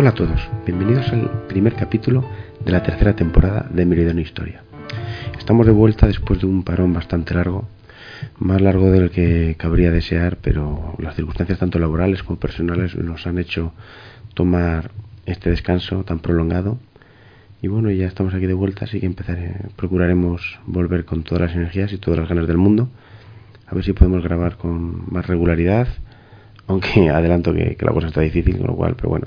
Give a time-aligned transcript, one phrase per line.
[0.00, 2.24] Hola a todos, bienvenidos al primer capítulo
[2.64, 4.62] de la tercera temporada de Meridiano Historia.
[5.36, 7.66] Estamos de vuelta después de un parón bastante largo,
[8.38, 13.38] más largo del que cabría desear, pero las circunstancias tanto laborales como personales nos han
[13.40, 13.72] hecho
[14.34, 14.92] tomar
[15.26, 16.78] este descanso tan prolongado.
[17.60, 21.56] Y bueno, ya estamos aquí de vuelta, así que empezaré, procuraremos volver con todas las
[21.56, 22.88] energías y todas las ganas del mundo.
[23.66, 25.88] A ver si podemos grabar con más regularidad,
[26.68, 29.26] aunque adelanto que, que la cosa está difícil, con lo cual, pero bueno,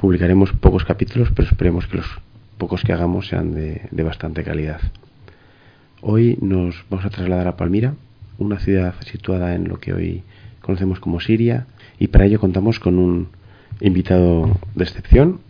[0.00, 2.06] Publicaremos pocos capítulos, pero esperemos que los
[2.56, 4.80] pocos que hagamos sean de, bastante calidad.
[6.00, 7.92] Hoy nos vamos a trasladar a Palmira,
[8.38, 10.22] una ciudad situada en lo que hoy
[10.62, 11.66] conocemos como Siria,
[11.98, 13.28] y para ello contamos con un
[13.82, 15.40] invitado de excepción,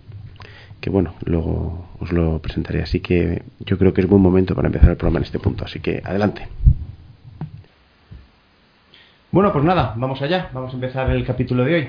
[0.81, 2.83] que bueno, luego os lo presentaré.
[2.83, 5.65] Así que yo creo que es buen momento para empezar el programa en este punto.
[5.65, 6.49] Así que adelante.
[9.31, 10.51] Bueno, pues nada, vamos allá.
[10.53, 11.89] Vamos a empezar el capítulo de hoy.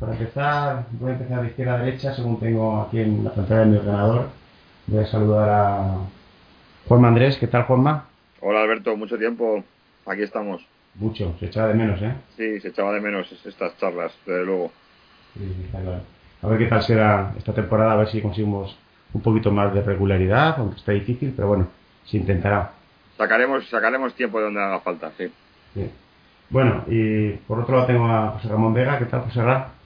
[0.00, 3.60] Para empezar, voy a empezar de izquierda a derecha, según tengo aquí en la pantalla
[3.60, 4.28] de mi ordenador.
[4.86, 5.96] Voy a saludar a
[6.88, 7.36] Juanma Andrés.
[7.36, 8.06] ¿Qué tal, Juanma?
[8.40, 8.96] Hola, Alberto.
[8.96, 9.62] Mucho tiempo.
[10.06, 10.66] Aquí estamos.
[10.94, 11.36] Mucho.
[11.38, 12.14] Se echaba de menos, ¿eh?
[12.34, 14.72] Sí, se echaba de menos estas charlas, desde luego.
[15.34, 16.00] Sí, está claro.
[16.40, 18.74] A ver qué tal será esta temporada, a ver si conseguimos
[19.12, 21.68] un poquito más de regularidad, aunque está difícil, pero bueno,
[22.06, 22.72] se intentará.
[23.18, 25.30] Sacaremos, sacaremos tiempo de donde haga falta, sí.
[25.74, 25.90] sí.
[26.48, 28.98] Bueno, y por otro lado tengo a José Ramón Vega.
[28.98, 29.79] ¿Qué tal, José Ramón?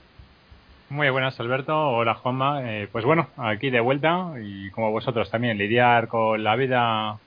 [0.95, 1.89] Muy buenas, Alberto.
[1.89, 2.71] Hola, Juanma.
[2.71, 7.17] Eh, pues bueno, aquí de vuelta y como vosotros también, lidiar con la vida,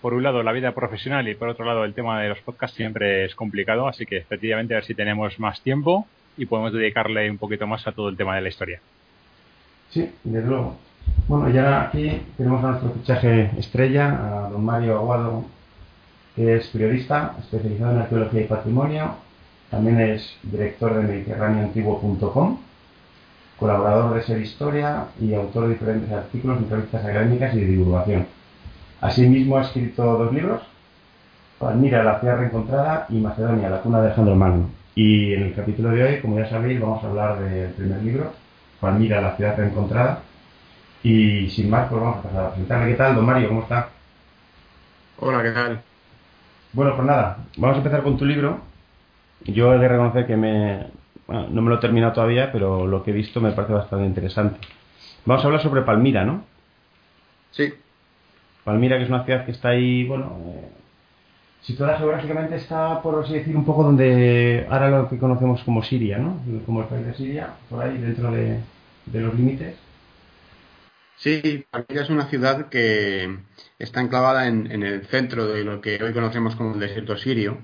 [0.00, 2.76] por un lado la vida profesional y por otro lado el tema de los podcasts
[2.76, 7.30] siempre es complicado, así que efectivamente a ver si tenemos más tiempo y podemos dedicarle
[7.30, 8.80] un poquito más a todo el tema de la historia.
[9.90, 10.78] Sí, desde luego.
[11.28, 15.44] Bueno, ya aquí tenemos a nuestro fichaje estrella, a don Mario Aguado,
[16.34, 19.14] que es periodista especializado en arqueología y patrimonio,
[19.70, 22.58] también es director de mediterráneoantiguo.com
[23.58, 28.26] colaborador de Ser Historia y autor de diferentes artículos en revistas académicas y de divulgación.
[29.00, 30.62] Asimismo ha escrito dos libros,
[31.58, 34.70] Palmira, la ciudad reencontrada y Macedonia, la cuna de Alejandro Magno.
[34.94, 38.32] Y en el capítulo de hoy, como ya sabéis, vamos a hablar del primer libro,
[38.80, 40.22] Palmira, la ciudad reencontrada.
[41.02, 42.92] Y sin más, pues vamos a pasar a presentarle.
[42.92, 43.48] ¿Qué tal, don Mario?
[43.48, 43.88] ¿Cómo está?
[45.18, 45.80] Hola, ¿qué tal?
[46.72, 48.60] Bueno, pues nada, vamos a empezar con tu libro.
[49.44, 50.86] Yo he de reconocer que me,
[51.32, 54.58] no me lo he terminado todavía, pero lo que he visto me parece bastante interesante.
[55.24, 56.44] Vamos a hablar sobre Palmira, ¿no?
[57.52, 57.72] Sí.
[58.64, 60.68] Palmira, que es una ciudad que está ahí, bueno, eh,
[61.62, 66.18] situada geográficamente, está, por así decir, un poco donde ahora lo que conocemos como Siria,
[66.18, 66.40] ¿no?
[66.66, 68.60] Como el país de Siria, por ahí, dentro de,
[69.12, 69.76] los límites.
[71.16, 73.38] Sí, Palmira es una ciudad que
[73.78, 77.58] está enclavada en, en, el centro de lo que hoy conocemos como el desierto sirio,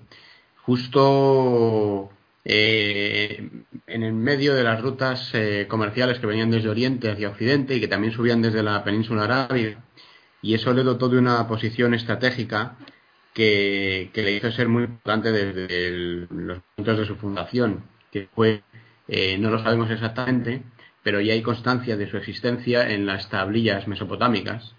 [0.62, 2.10] justo
[2.50, 3.50] eh,
[3.86, 7.80] en el medio de las rutas eh, comerciales que venían desde Oriente hacia Occidente y
[7.80, 9.84] que también subían desde la península arábiga.
[10.40, 12.76] Y eso le dotó de una posición estratégica
[13.34, 18.62] que, le hizo ser muy importante desde los puntos de su fundación, que fue,
[19.08, 20.62] eh, no lo sabemos exactamente,
[21.02, 24.74] pero ya hay constancia de su existencia en las tablillas mesopotámicas,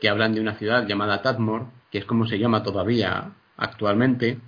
[0.00, 4.38] que hablan de una ciudad llamada Tadmor, que es como se llama todavía actualmente,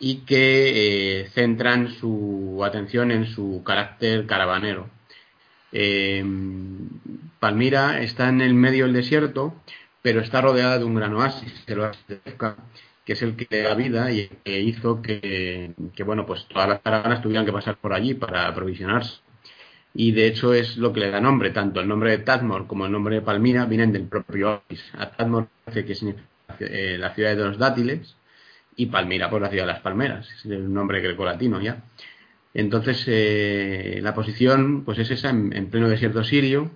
[0.00, 4.88] y que eh, centran su atención en su carácter caravanero.
[5.72, 6.24] Eh,
[7.38, 9.54] Palmira está en el medio del desierto,
[10.02, 14.60] pero está rodeada de un gran oasis, que es el que da vida y que
[14.60, 15.74] hizo que,
[16.04, 19.20] bueno, pues todas las caravanas tuvieran que pasar por allí para aprovisionarse.
[19.92, 22.86] Y de hecho es lo que le da nombre, tanto el nombre de Tadmor como
[22.86, 24.82] el nombre de Palmira vienen del propio oasis.
[24.96, 26.24] A Tadmor que significa
[26.60, 28.16] eh, la ciudad de los dátiles,
[28.80, 31.84] y Palmira por la ciudad de las palmeras, es el nombre grecolatino ya.
[32.54, 36.70] Entonces, eh, la posición pues es esa, en, pleno desierto sirio,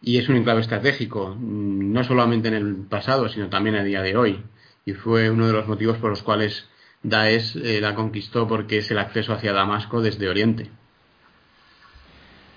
[0.00, 4.00] y es un enclave estratégico, mm, no solamente en el pasado, sino también a día
[4.00, 4.42] de hoy.
[4.86, 6.66] Y fue uno de los motivos por los cuales
[7.02, 10.70] Daesh eh, la conquistó, porque es el acceso hacia Damasco desde Oriente.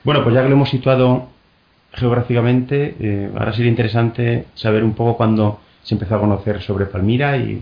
[0.05, 1.29] Bueno, pues ya que lo hemos situado
[1.91, 7.35] geográficamente, eh, ahora sería interesante saber un poco cuándo se empezó a conocer sobre Palmira
[7.35, 7.61] y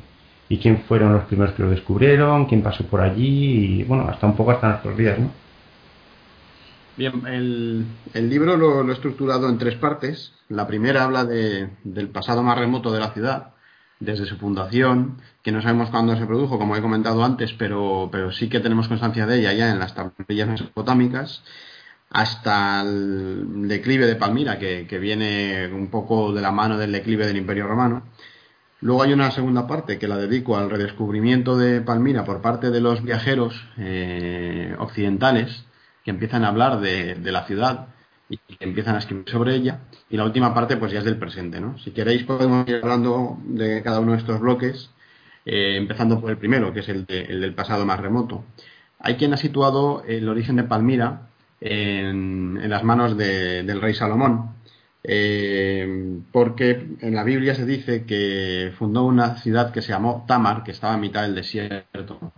[0.51, 4.27] y quién fueron los primeros que lo descubrieron, quién pasó por allí y bueno, hasta
[4.27, 5.31] un poco hasta nuestros días, ¿no?
[6.97, 7.25] Bien,
[8.13, 10.33] el, libro lo, he estructurado en tres partes.
[10.49, 13.53] La primera habla del pasado más remoto de la ciudad,
[14.01, 18.33] desde su fundación, que no sabemos cuándo se produjo, como he comentado antes, pero, pero
[18.33, 21.43] sí que tenemos constancia de ella ya en las tablillas mesopotámicas,
[22.09, 27.37] hasta el declive de Palmira, que viene un poco de la mano del declive del
[27.37, 28.03] Imperio Romano
[28.81, 32.81] Luego hay una segunda parte que la dedico al redescubrimiento de Palmira por parte de
[32.81, 35.65] los viajeros eh, occidentales
[36.03, 37.89] que empiezan a hablar de, la ciudad
[38.27, 39.81] y empiezan a escribir sobre ella.
[40.09, 41.77] Y la última parte, pues ya es del presente, ¿no?
[41.77, 44.89] Si queréis, podemos ir hablando de cada uno de estos bloques,
[45.45, 48.45] eh, empezando por el primero, que es el, del pasado más remoto.
[48.99, 51.27] Hay quien ha situado el origen de Palmira
[51.59, 54.55] en, las manos del rey Salomón,
[55.03, 60.63] eh, porque en la Biblia se dice que fundó una ciudad que se llamó Tamar,
[60.63, 62.33] que estaba en mitad del desierto.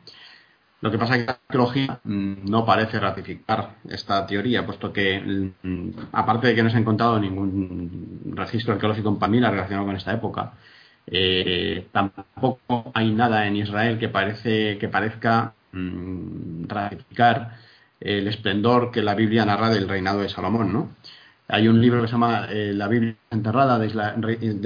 [0.81, 5.19] Lo que pasa es que la arqueología mm, no parece ratificar esta teoría, puesto que,
[5.63, 9.95] mm, aparte de que no se ha encontrado ningún registro arqueológico en Pamela relacionado con
[9.95, 10.54] esta época,
[11.07, 17.57] eh, tampoco hay nada en Israel que, parece, que parezca mm, ratificar
[18.00, 20.74] el esplendor que la Biblia narra del reinado de Salomón.
[20.74, 20.89] ¿no?
[21.48, 23.88] Hay un libro que se llama eh, La Biblia enterrada de,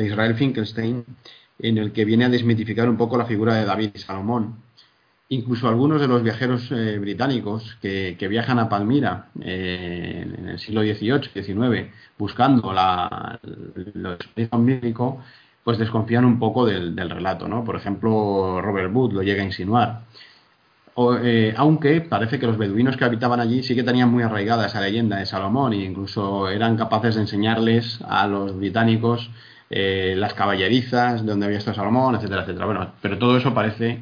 [0.06, 1.04] Israel Finkelstein,
[1.60, 4.68] en el que viene a desmitificar un poco la figura de David y Salomón
[5.30, 10.82] incluso algunos de los viajeros eh, británicos que, viajan a Palmira eh, en el siglo
[10.82, 13.40] XVIII, XIX, buscando la,
[13.94, 14.18] lo
[14.60, 15.22] bíblico,
[15.64, 17.64] pues desconfían un poco del, relato, ¿no?
[17.64, 20.02] Por ejemplo, Robert Wood lo llega a insinuar.
[20.98, 24.82] Eh, aunque parece que los beduinos que habitaban allí sí que tenían muy arraigada esa
[24.82, 29.30] leyenda de Salomón e incluso eran capaces de enseñarles a los británicos
[29.70, 32.66] las caballerizas, de donde había estado Salomón, etcétera, etcétera.
[32.66, 34.02] Bueno, pero todo eso parece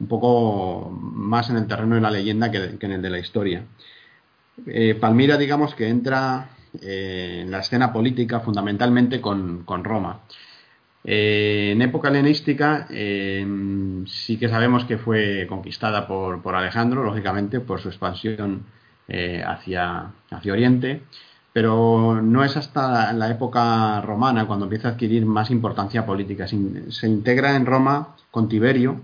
[0.00, 3.64] un poco más en el terreno de la leyenda que, en el de la historia.
[4.66, 6.48] Eh, Palmira, digamos que entra
[6.80, 10.20] eh, en la escena política fundamentalmente con, Roma.
[11.04, 17.88] Eh, en época helenística sí que sabemos que fue conquistada por, Alejandro, lógicamente, por su
[17.88, 18.64] expansión
[19.08, 21.02] hacia, hacia Oriente,
[21.52, 26.46] pero no es hasta la época romana cuando empieza a adquirir más importancia política.
[26.46, 29.00] se integra en Roma con Tiberio,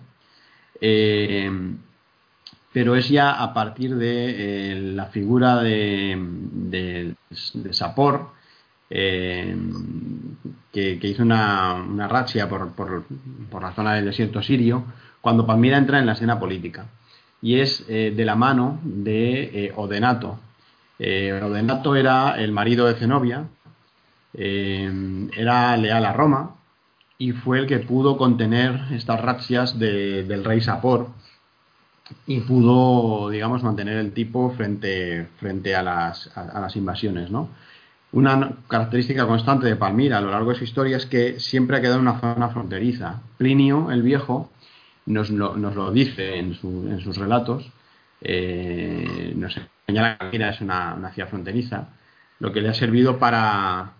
[0.80, 1.50] eh,
[2.72, 7.14] pero es ya a partir de eh, la figura de,
[7.70, 8.30] Sapor,
[8.90, 9.56] eh,
[10.72, 13.02] que, hizo una, una razzia por,
[13.60, 14.84] la zona del desierto sirio,
[15.20, 16.86] cuando Palmira entra en la escena política.
[17.42, 20.38] Y es de la mano de Odenato.
[20.98, 23.44] Odenato era el marido de Zenobia,
[24.32, 26.56] era leal a Roma,
[27.18, 31.08] y fue el que pudo contener estas razzias del rey Sapor
[32.26, 37.48] y pudo, digamos, mantener el tipo frente, frente a, las, a, las invasiones, ¿no?
[38.16, 41.80] Una característica constante de Palmira a lo largo de su historia es que siempre ha
[41.82, 43.20] quedado en una zona fronteriza.
[43.36, 44.50] Plinio, el viejo,
[45.04, 47.70] nos lo, dice en, su, en, sus relatos,
[48.22, 51.88] eh, nos señala que Palmira es una, ciudad fronteriza,
[52.38, 53.92] lo que le ha servido para,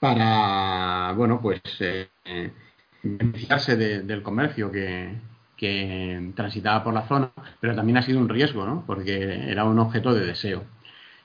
[0.00, 2.08] para, bueno, pues eh,
[3.04, 5.14] beneficiarse del comercio que,
[6.34, 8.82] transitaba por la zona, pero también ha sido un riesgo, ¿no?
[8.84, 10.64] Porque era un objeto de deseo.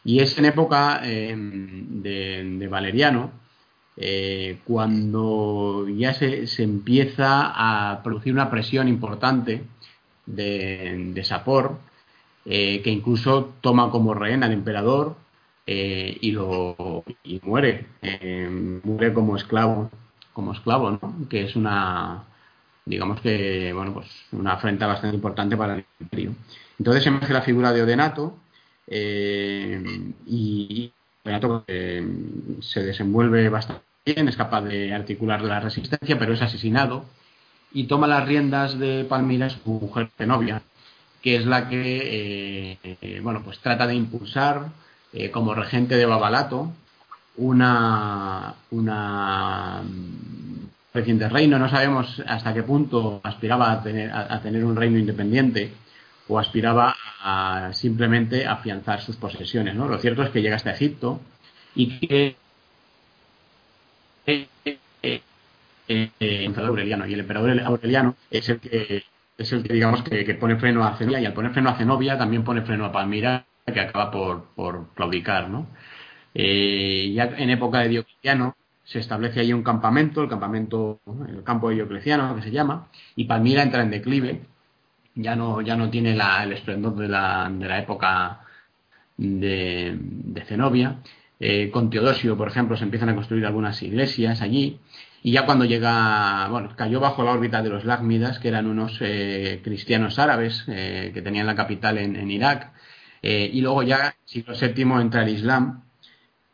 [0.06, 3.32] Y es en época em, de, Valeriano,
[3.98, 9.64] eh, cuando ya se, se, empieza a producir una presión importante
[10.26, 11.80] de, de Sapor,
[12.46, 15.16] eh, que incluso toma como rehén al emperador
[15.66, 18.48] eh, y lo y muere eh,
[18.84, 19.90] muere como esclavo
[20.32, 21.28] como esclavo ¿no?
[21.28, 22.24] que es una
[22.86, 26.36] digamos que bueno pues una afrenta bastante importante para el imperio
[26.78, 28.38] entonces emerge la figura de Odenato
[28.88, 29.84] eh,
[30.28, 30.92] y
[31.24, 37.06] Odenato se desenvuelve bastante bien es capaz de articular la resistencia pero es asesinado
[37.74, 40.62] y toma las riendas de Palmira su mujer novia
[41.22, 42.78] que es la que
[43.24, 44.70] bueno pues trata de impulsar
[45.18, 46.74] eh, como regente de Babalato,
[47.38, 49.82] una, una
[50.94, 51.58] reciente reino.
[51.58, 55.72] No sabemos hasta qué punto aspiraba a tener, a, tener un reino independiente
[56.28, 56.94] o aspiraba
[57.74, 59.76] simplemente afianzar sus posesiones.
[59.76, 59.88] ¿no?
[59.88, 61.22] Lo cierto es que llega hasta Egipto
[61.76, 62.36] y que
[64.28, 65.22] eh, eh,
[65.88, 69.04] el emperador Aureliano y el emperador Aureliano es el que
[69.38, 72.18] es el que digamos que, pone freno a Zenobia y al poner freno a Zenobia
[72.18, 75.68] también pone freno a Palmira que acaba por, claudicar, ¿no?
[76.34, 81.70] Eh, ya en época de Diocleciano se establece ahí un campamento, el campamento, el campo
[81.70, 84.42] de Diocleciano que se llama, y Palmira entra en declive,
[85.16, 88.42] ya no, ya no tiene el esplendor de la, de la época
[89.18, 90.98] de, Zenobia.
[91.40, 94.80] Eh, con Teodosio, por ejemplo, se empiezan a construir algunas iglesias allí,
[95.22, 98.98] y ya cuando llega, bueno, cayó bajo la órbita de los Lágmidas, que eran unos
[99.02, 102.72] eh, cristianos árabes que tenían la capital en Irak,
[103.28, 105.85] eh, y luego ya, siglo VII, entra el Islam.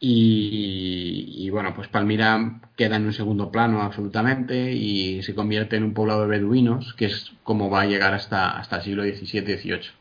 [0.04, 5.94] Y, bueno, pues Palmira queda en un segundo plano absolutamente y se convierte en un
[5.94, 9.92] poblado de beduinos, que es como va a llegar hasta, hasta el siglo XVII-XVIII.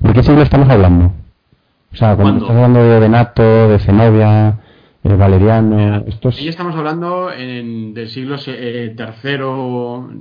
[0.00, 1.12] ¿De qué siglo estamos hablando?
[1.92, 4.58] O sea, cuando estás hablando de Venato, de Zenobia,
[5.04, 6.36] eh, Valeriano, estos...
[6.36, 8.54] Ahí estamos hablando del siglo III,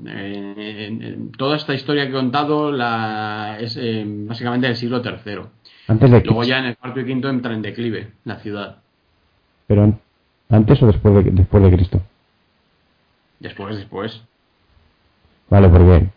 [0.08, 5.40] eh, toda esta historia que he contado la, es eh, básicamente del siglo III.
[5.88, 8.78] Antes de Luego ya en el cuarto y quinto entra en declive la ciudad.
[9.68, 10.00] ¿Pero
[10.50, 12.02] antes o después de, después de Cristo?
[13.40, 14.22] Después, después.
[15.50, 16.08] Vale, porque...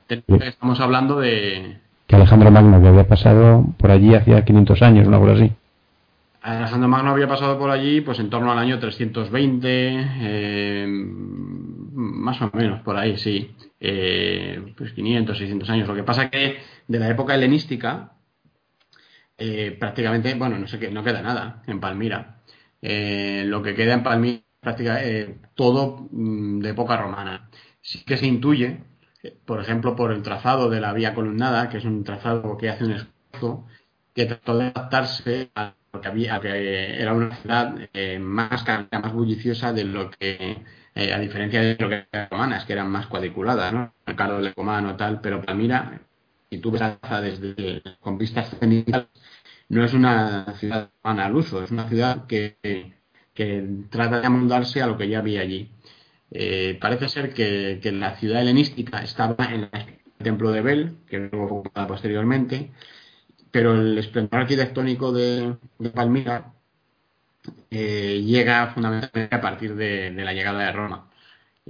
[0.47, 1.79] Estamos hablando de...
[2.07, 5.53] Que Alejandro Magno, que había pasado por allí hacía 500 años, una cosa así.
[6.41, 12.51] Alejandro Magno había pasado por allí pues en torno al año 320, eh, más o
[12.55, 13.55] menos por ahí, sí.
[13.81, 15.89] Eh, pues 500, 600 años.
[15.89, 18.13] Lo que pasa que de la época helenística
[19.39, 22.43] eh, prácticamente, bueno, no sé qué, no queda nada en Palmira.
[22.81, 27.49] lo que queda en Palmira prácticamente todo mm, de época romana.
[27.81, 28.83] Sí que se intuye,
[29.47, 32.85] por ejemplo, por el trazado de la vía columnada, que es un trazado que hace
[32.85, 33.67] un esfuerzo
[34.15, 39.73] que trató de adaptarse a porque había que era una ciudad eh, más más bulliciosa
[39.73, 40.65] de lo que
[40.95, 44.37] eh, a diferencia de lo que eran romanas que eran más cuadriculadas no el carro
[44.37, 46.01] de Lecomano tal pero Palmira
[46.51, 46.83] si tú ves
[47.23, 49.09] desde con vistas cenitales
[49.69, 52.57] no es una ciudad romana al uso es una ciudad que,
[53.35, 55.71] que trata de amoldarse a lo que ya había allí
[56.31, 61.19] eh, parece ser que, que, la ciudad helenística estaba en el templo de Bel que
[61.19, 62.71] luego fue posteriormente
[63.51, 65.57] pero el esplendor arquitectónico de,
[65.95, 66.53] Palmira
[67.71, 71.08] eh, llega fundamentalmente a partir de, la llegada de Roma.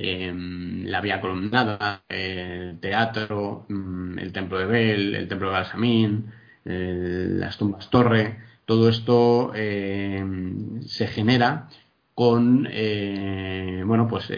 [0.00, 6.32] Em, la vía columnada, el teatro, mm, el templo de Bel, el templo de Balsamín,
[6.64, 11.68] las tumbas torre, todo esto em, se genera
[12.14, 14.30] con eh, bueno pues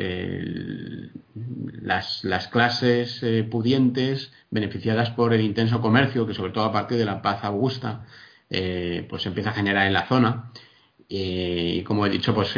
[1.83, 6.99] las, las, clases eh, pudientes beneficiadas por el intenso comercio que sobre todo a partir
[6.99, 8.05] de la paz augusta
[8.51, 10.53] eh, pues se empieza a generar en la zona
[11.13, 12.55] y como he dicho pues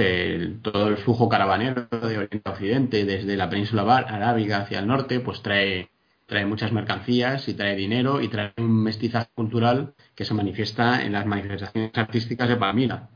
[0.62, 5.20] todo el flujo caravanero de oriente a occidente desde la península arábiga hacia el norte
[5.20, 5.88] pues trae
[6.26, 11.12] trae muchas mercancías y trae dinero y trae un mestizaje cultural que se manifiesta en
[11.12, 13.08] las manifestaciones artísticas de Palmira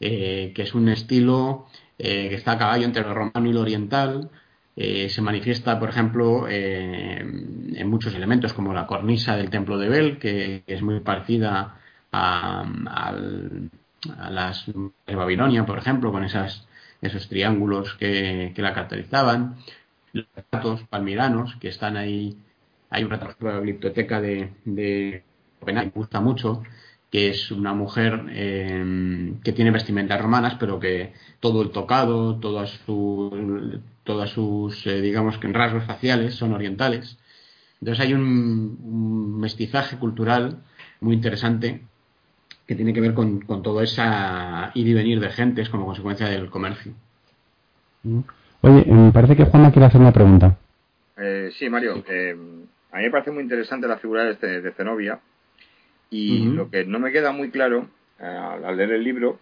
[0.00, 1.66] eh, que es un estilo
[1.98, 4.30] eh, que está a caballo entre lo romano y lo oriental.
[4.76, 10.18] Eh, se manifiesta, por ejemplo, en muchos elementos, como la cornisa del templo de Bel,
[10.18, 11.80] que, es muy parecida
[12.12, 12.64] a,
[14.30, 16.66] las de Babilonia, por ejemplo, con esas,
[17.02, 19.56] esos triángulos que, la caracterizaban.
[20.12, 22.36] Los retratos palmiranos, que están ahí.
[22.90, 23.10] Hay un
[23.40, 25.22] la biblioteca de, de
[25.58, 26.62] Copenhague, me gusta mucho,
[27.10, 32.70] que es una mujer em, que tiene vestimentas romanas, pero que todo el tocado, todas
[32.86, 33.32] sus,
[34.04, 37.18] todas sus eh, digamos que rasgos faciales son orientales.
[37.80, 40.62] Entonces hay un, mestizaje cultural
[41.00, 41.82] muy interesante
[42.66, 44.02] que tiene que ver con, con todo ese
[44.74, 46.92] ir y venir de gentes como consecuencia del comercio.
[48.02, 48.20] Mm.
[48.62, 50.58] Oye, me parece que Juanma quiere hacer una pregunta.
[51.16, 52.04] Eh, sí, Mario.
[52.08, 52.36] Eh,
[52.92, 55.20] a mí me parece muy interesante la figura de, este, de Zenobia,
[56.10, 59.38] y lo que no me queda muy claro eh, al leer el libro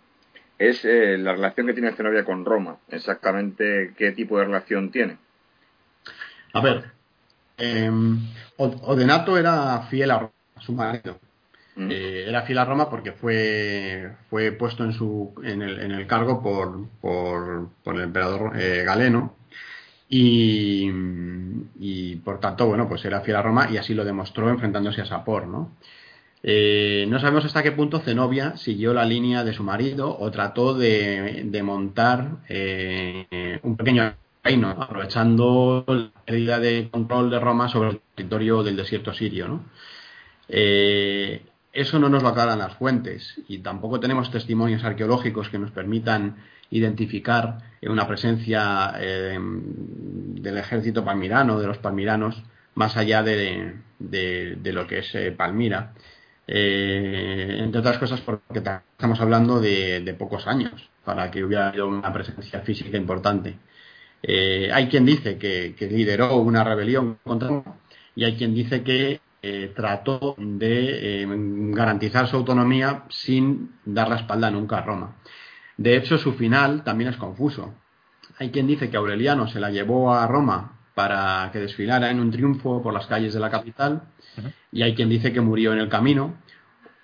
[0.59, 2.79] es eh, la relación que tiene Zenobia con Roma.
[2.89, 5.19] Exactamente qué tipo de relación tiene.
[6.53, 6.85] A ver,
[7.59, 7.91] eh,
[8.57, 11.19] Odenato era fiel a, Roma, a su marido.
[11.77, 16.07] Eh, era fiel a Roma porque fue, fue puesto en, su, en, el, en el
[16.07, 19.35] cargo por, por, por el emperador Galeno
[20.09, 20.89] y,
[21.81, 25.07] y, por tanto, bueno, pues era fiel a Roma y así lo demostró enfrentándose a
[25.07, 25.73] Sapor, ¿no?
[26.47, 30.75] Eh, no sabemos hasta qué punto Zenobia siguió la línea de su marido o trató
[30.75, 38.01] de, montar eh, un pequeño reino, aprovechando la pérdida de control de Roma sobre el
[38.15, 39.63] territorio del desierto sirio.
[40.49, 41.43] Eh,
[41.75, 46.37] eso no nos lo aclaran las fuentes y tampoco tenemos testimonios arqueológicos que nos permitan
[46.71, 52.43] identificar una presencia del ejército palmirano, de los palmiranos,
[52.75, 55.93] más allá de, de lo que es Palmira.
[56.47, 62.13] Eh, entre otras cosas porque estamos hablando de, pocos años para que hubiera habido una
[62.13, 63.57] presencia física importante.
[64.23, 67.63] Eh, hay quien dice que, lideró una rebelión contra
[68.15, 71.27] y hay quien dice que eh, trató de
[71.73, 75.17] garantizar su autonomía sin dar la espalda nunca a Roma.
[75.77, 77.75] De hecho, su final también es confuso.
[78.39, 82.31] Hay quien dice que Aureliano se la llevó a Roma para que desfilara en un
[82.31, 84.03] triunfo por las calles de la capital
[84.73, 86.37] y hay quien dice que murió en el camino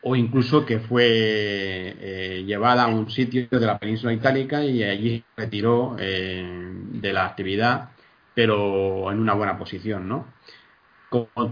[0.02, 5.18] o incluso que fue eh, llevada a un sitio de la península itálica y allí
[5.18, 7.90] se retiró eh, de la actividad
[8.32, 10.26] pero en una buena posición ¿no?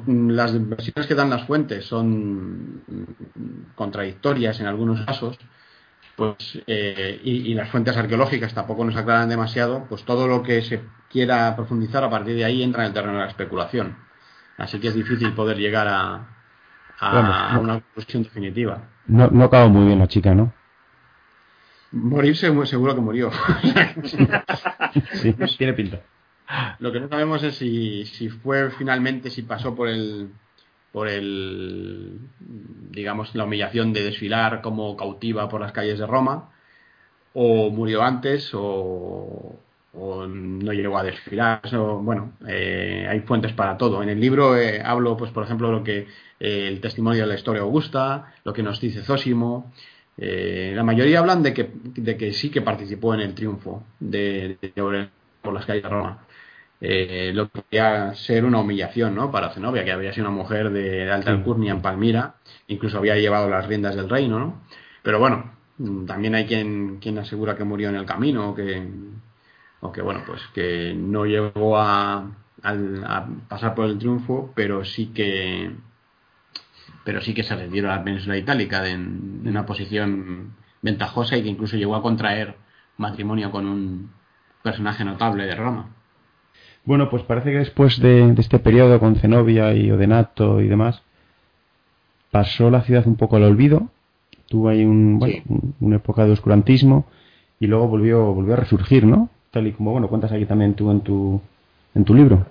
[0.06, 2.82] Las versiones que dan las fuentes son
[3.74, 5.38] contradictorias en algunos casos,
[6.16, 10.82] pues eh, y, las fuentes arqueológicas tampoco nos aclaran demasiado, pues todo lo que se
[11.10, 13.96] quiera profundizar a partir de ahí entra en el terreno de la especulación.
[14.56, 16.28] Así que es difícil poder llegar a,
[16.98, 18.88] a una conclusión definitiva.
[19.06, 20.52] No, no acabó muy bien la chica, ¿no?
[21.92, 23.30] Morirse muy seguro que murió.
[25.12, 26.00] sí, tiene pinta.
[26.78, 30.30] Lo que no sabemos es si, si fue finalmente, si pasó por el
[30.92, 32.18] por el
[32.90, 36.50] digamos la humillación de desfilar como cautiva por las calles de Roma
[37.34, 39.60] o murió antes o,
[39.94, 41.60] no llegó a desfilar.
[42.02, 44.02] Bueno eh, hay fuentes para todo.
[44.02, 46.06] En el libro eh, hablo pues por ejemplo lo que
[46.40, 49.72] eh, el testimonio de la historia augusta lo que nos dice Zósimo.
[50.16, 55.08] La mayoría hablan de que, de que sí que participó en el triunfo de, de
[55.42, 56.26] por las calles de Roma
[56.80, 59.30] eh, lo que podía ser una humillación ¿no?
[59.30, 62.36] para Zenobia, que había sido una mujer de, alta alcurnia en Palmira,
[62.68, 64.62] incluso había llevado las riendas del reino, ¿no?
[65.02, 65.52] Pero bueno,
[66.06, 68.86] también hay quien, quien asegura que murió en el camino o que,
[69.80, 72.30] o que bueno, pues que no llegó a,
[73.48, 75.70] pasar por el triunfo, pero sí que
[77.04, 81.48] pero sí que se retiró a la península itálica en, una posición ventajosa y que
[81.48, 82.56] incluso llegó a contraer
[82.98, 84.10] matrimonio con un
[84.62, 85.88] personaje notable de Roma.
[86.88, 91.02] Bueno, pues parece que después de, este periodo con Zenobia y Odenato y demás,
[92.30, 93.90] pasó la ciudad un poco al olvido,
[94.46, 97.04] tuvo ahí un, una época de oscurantismo
[97.60, 99.28] y luego volvió, volvió a resurgir, ¿no?
[99.50, 101.42] Tal y como, bueno, cuentas aquí también tú en tu,
[101.94, 102.46] en tu libro.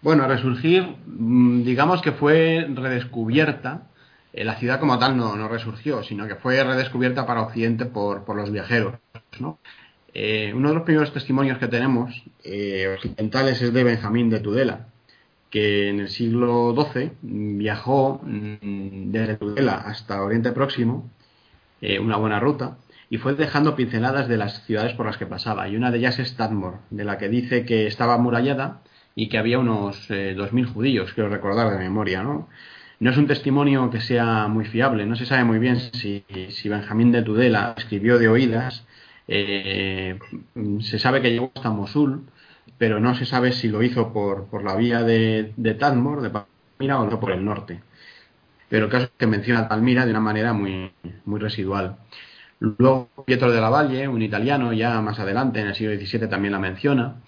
[0.00, 3.88] Bueno, resurgir, mm, digamos que fue redescubierta.
[4.32, 8.22] Eh, la ciudad como tal no, no resurgió, sino que fue redescubierta para Occidente por,
[8.24, 8.94] por los viajeros,
[9.40, 9.58] ¿no?
[10.12, 14.88] Eh, uno de los primeros testimonios que tenemos eh, occidentales es de Benjamín de Tudela,
[15.50, 21.08] que en el siglo XII viajó mm, desde Tudela hasta Oriente Próximo,
[21.80, 25.68] eh, una buena ruta, y fue dejando pinceladas de las ciudades por las que pasaba.
[25.68, 28.82] Y una de ellas es Tadmor, de la que dice que estaba amurallada
[29.14, 32.48] y que había unos 2.000 judíos, quiero recordar de memoria, ¿no?
[33.00, 36.68] No es un testimonio que sea muy fiable, no se sabe muy bien si, si
[36.68, 38.84] Benjamín de Tudela escribió de oídas
[39.32, 40.18] eh,
[40.80, 42.26] se sabe que llegó hasta Mosul,
[42.78, 46.30] pero no se sabe si lo hizo por, por la vía de, de Tadmor, de
[46.30, 47.80] Palmira, o por el norte.
[48.68, 50.92] Pero el caso es que menciona Palmira de una manera muy,
[51.24, 51.96] muy residual.
[52.60, 56.52] Luego Pietro de la Valle, un italiano, ya más adelante, en el siglo XVII, también
[56.52, 57.22] la menciona.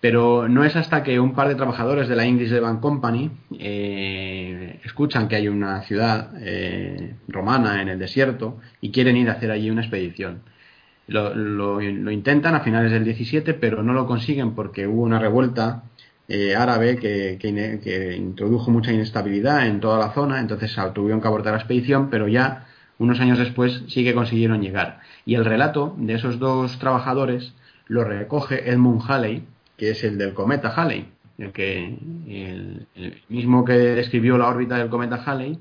[0.00, 4.80] Pero no es hasta que un par de trabajadores de la English Devon Company eh,
[4.84, 9.50] escuchan que hay una ciudad eh, romana en el desierto y quieren ir a hacer
[9.50, 10.42] allí una expedición.
[11.08, 15.84] Lo, lo, intentan a finales del 17, pero no lo consiguen porque hubo una revuelta
[16.28, 21.52] eh, árabe que, que, introdujo mucha inestabilidad en toda la zona, entonces tuvieron que abortar
[21.52, 22.66] la expedición, pero ya
[22.98, 25.00] unos años después sí que consiguieron llegar.
[25.24, 27.54] Y el relato de esos dos trabajadores
[27.86, 29.44] lo recoge Edmund Halley,
[29.76, 31.06] que es el del cometa Halley,
[31.38, 35.58] el, que, el, el mismo que describió la órbita del cometa Halley,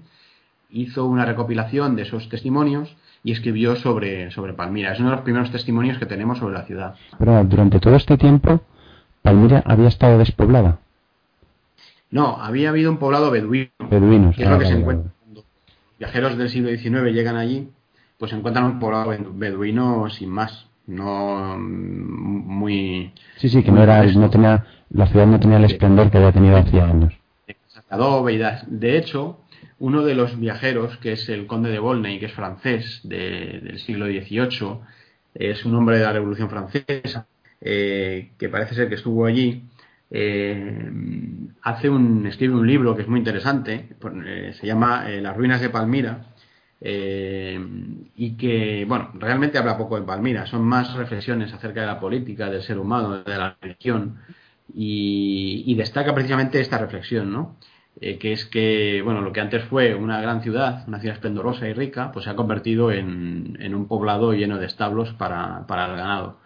[0.75, 4.91] hizo una recopilación de esos testimonios y escribió sobre, sobre Palmira.
[4.91, 6.95] Es uno de los primeros testimonios que tenemos sobre la ciudad.
[7.17, 8.61] Pero durante todo este tiempo,
[9.21, 10.79] Palmira había estado despoblada.
[12.11, 13.71] No, había habido un poblado beduino.
[13.89, 14.35] Beduinos.
[14.35, 15.11] Que es lo que se encuentra.
[15.19, 15.43] Cuando
[15.97, 17.69] viajeros del siglo XIX llegan allí,
[18.19, 20.67] pues encuentran un poblado beduino sin más.
[20.87, 23.11] No muy.
[23.37, 26.31] Sí, sí, que no era, no tenía, la ciudad no tenía el esplendor que había
[26.31, 27.13] tenido hacía años.
[28.67, 29.39] De hecho,
[29.79, 34.05] uno de los viajeros, que es el conde de Volney, que es francés del siglo
[34.05, 34.79] XVIII,
[35.33, 37.27] es un hombre de la Revolución Francesa,
[37.59, 39.63] eh, que parece ser que estuvo allí,
[40.09, 40.91] eh,
[41.61, 43.89] hace un, escribe un libro que es muy interesante,
[44.25, 46.27] eh, se llama Las ruinas de Palmira,
[46.81, 52.49] y que, bueno, realmente habla poco de Palmira, son más reflexiones acerca de la política,
[52.49, 54.19] del ser humano, de la religión,
[54.73, 57.57] y, y destaca precisamente esta reflexión, ¿no?
[58.01, 61.67] Eh, que es que, bueno, lo que antes fue una gran ciudad, una ciudad esplendorosa
[61.69, 65.85] y rica, pues se ha convertido en, en un poblado lleno de establos para, para,
[65.85, 66.39] el ganado.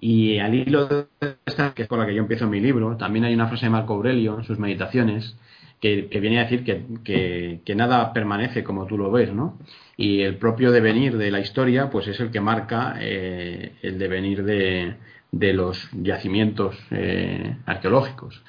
[0.00, 1.06] Y al hilo de
[1.46, 3.70] esta, que es con la que yo empiezo mi libro, también hay una frase de
[3.70, 5.36] Marco Aurelio en sus meditaciones
[5.80, 9.58] que, que viene a decir que, que, nada permanece como tú lo ves, ¿no?
[9.96, 14.44] Y el propio devenir de la historia, pues es el que marca eh, el devenir
[14.44, 14.96] de,
[15.32, 18.42] de los yacimientos eh, arqueológicos.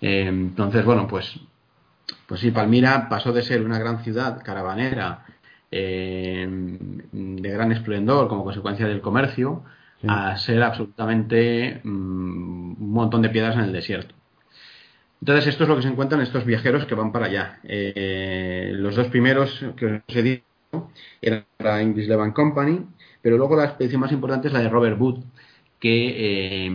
[0.00, 1.40] Entonces, bueno, pues
[2.26, 5.24] pues sí, Palmira pasó de ser una gran ciudad caravanera
[5.70, 9.64] eh, de gran esplendor como consecuencia del comercio
[10.06, 14.14] a ser absolutamente mm, un montón de piedras en el desierto.
[15.20, 17.60] Entonces, esto es lo que se encuentran estos viajeros que van para allá.
[17.62, 22.84] Eh, los dos primeros que os he dicho eran la English Levan Company,
[23.20, 25.20] pero luego la expedición más importante es la de Robert Wood,
[25.78, 26.72] que, eh,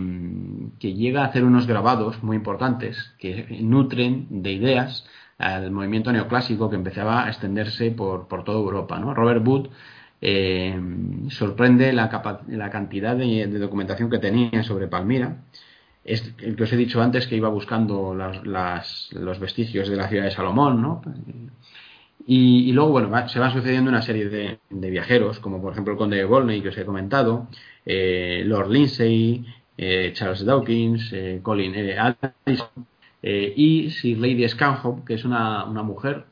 [0.78, 5.06] que llega a hacer unos grabados muy importantes que nutren de ideas
[5.38, 8.98] al movimiento neoclásico que empezaba a extenderse por, por toda Europa.
[8.98, 9.14] ¿no?
[9.14, 9.68] Robert Wood
[10.20, 10.78] eh,
[11.30, 15.44] sorprende la, la cantidad de, documentación que tenía sobre Palmira.
[16.04, 20.08] Es el que os he dicho antes que iba buscando las, los vestigios de la
[20.08, 21.02] ciudad de Salomón, ¿no?
[22.30, 24.58] Y, luego, bueno, se van sucediendo una serie de,
[24.90, 27.48] viajeros, como por ejemplo el conde de Volney que os he comentado,
[27.86, 29.46] eh, Lord Lindsay,
[29.78, 31.74] eh, Charles Dawkins, eh, Colin
[33.22, 36.24] Allison y Sir Lady Scanhope, que es una, una mujer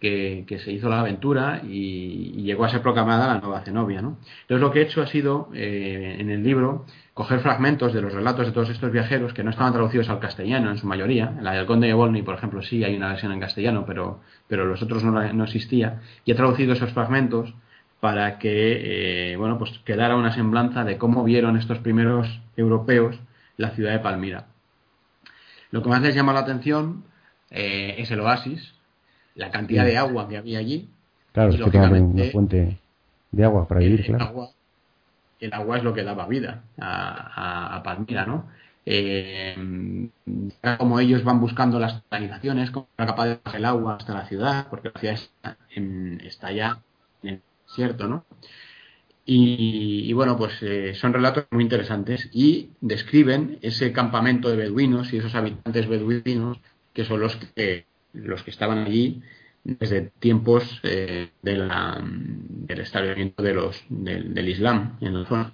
[0.00, 4.02] que, se hizo la aventura y, llegó a ser proclamada la nueva Zenobia.
[4.02, 4.18] ¿no?
[4.42, 8.12] Entonces lo que he hecho ha sido, eh, en el libro, coger fragmentos de los
[8.12, 11.34] relatos de todos estos viajeros que no estaban traducidos al castellano en su mayoría.
[11.40, 14.66] La del Conde de Volney, por ejemplo, sí hay una versión en castellano, pero, pero
[14.66, 16.00] los otros no, no existía.
[16.24, 17.54] Y he traducido esos fragmentos
[18.00, 23.18] para que eh, bueno, pues quedara una semblanza de cómo vieron estos primeros europeos
[23.56, 24.46] la ciudad de Palmira.
[25.72, 27.02] Lo que más les llama la atención
[27.50, 28.74] eh, es el oasis,
[29.34, 30.88] la cantidad de agua que había allí.
[31.32, 32.78] Claro, es que una fuente
[33.32, 34.24] de agua para vivir, el, claro.
[34.24, 34.50] Agua,
[35.40, 38.46] el agua es lo que daba vida a, a, Palmira, ¿no?
[38.84, 39.56] Eh,
[40.78, 44.26] como ellos van buscando las organizaciones, como era capaz de bajar el agua hasta la
[44.26, 46.78] ciudad, porque la ciudad está, en, está ya
[47.22, 48.26] en el desierto, ¿no?
[49.24, 55.18] Y, bueno, pues eh, son relatos muy interesantes y describen ese campamento de beduinos y
[55.18, 56.58] esos habitantes beduinos
[56.92, 59.22] que son los que los que estaban allí
[59.64, 61.68] desde tiempos eh, de
[62.66, 65.52] del establecimiento de los, del Islam en la zona.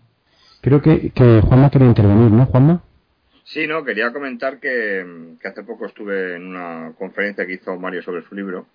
[0.61, 2.83] Creo que, que Juanma quería intervenir, ¿no, Juanma?
[3.45, 8.03] Sí, no, quería comentar que, que, hace poco estuve en una conferencia que hizo Mario
[8.03, 8.67] sobre su libro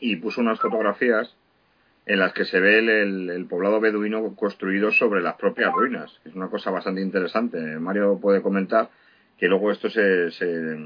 [0.00, 1.34] y puso unas fotografías
[2.08, 6.10] en las que se ve el, el, poblado beduino construido sobre las propias ruinas.
[6.24, 7.58] Es una cosa bastante interesante.
[7.78, 8.88] Mario puede comentar
[9.36, 10.78] que luego esto se, se,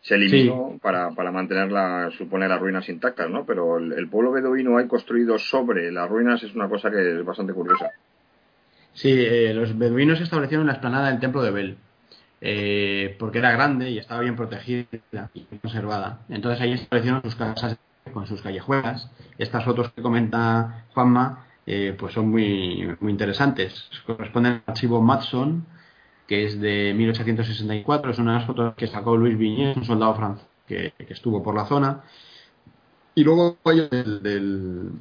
[0.00, 3.46] se eliminó para, para mantener la, supone las ruinas intactas, ¿no?
[3.46, 7.52] Pero el, pueblo beduino hay construido sobre las ruinas es una cosa que es bastante
[7.52, 7.92] curiosa.
[8.94, 11.76] Sí, eh, los beduinos establecieron la explanada del templo de Bel,
[12.40, 16.18] eh, porque era grande y estaba bien protegida y conservada.
[16.28, 17.78] Entonces ahí establecieron sus casas
[18.12, 19.10] con sus callejuelas.
[19.38, 23.90] Estas fotos que comenta Juanma, eh, pues son muy, muy interesantes.
[24.06, 25.66] Corresponden al archivo Matson,
[26.26, 30.14] que es de 1864, es una de las fotos que sacó Luis Viñez, un soldado
[30.14, 32.02] francés que, estuvo por la zona.
[33.14, 34.92] Y luego hay del, del,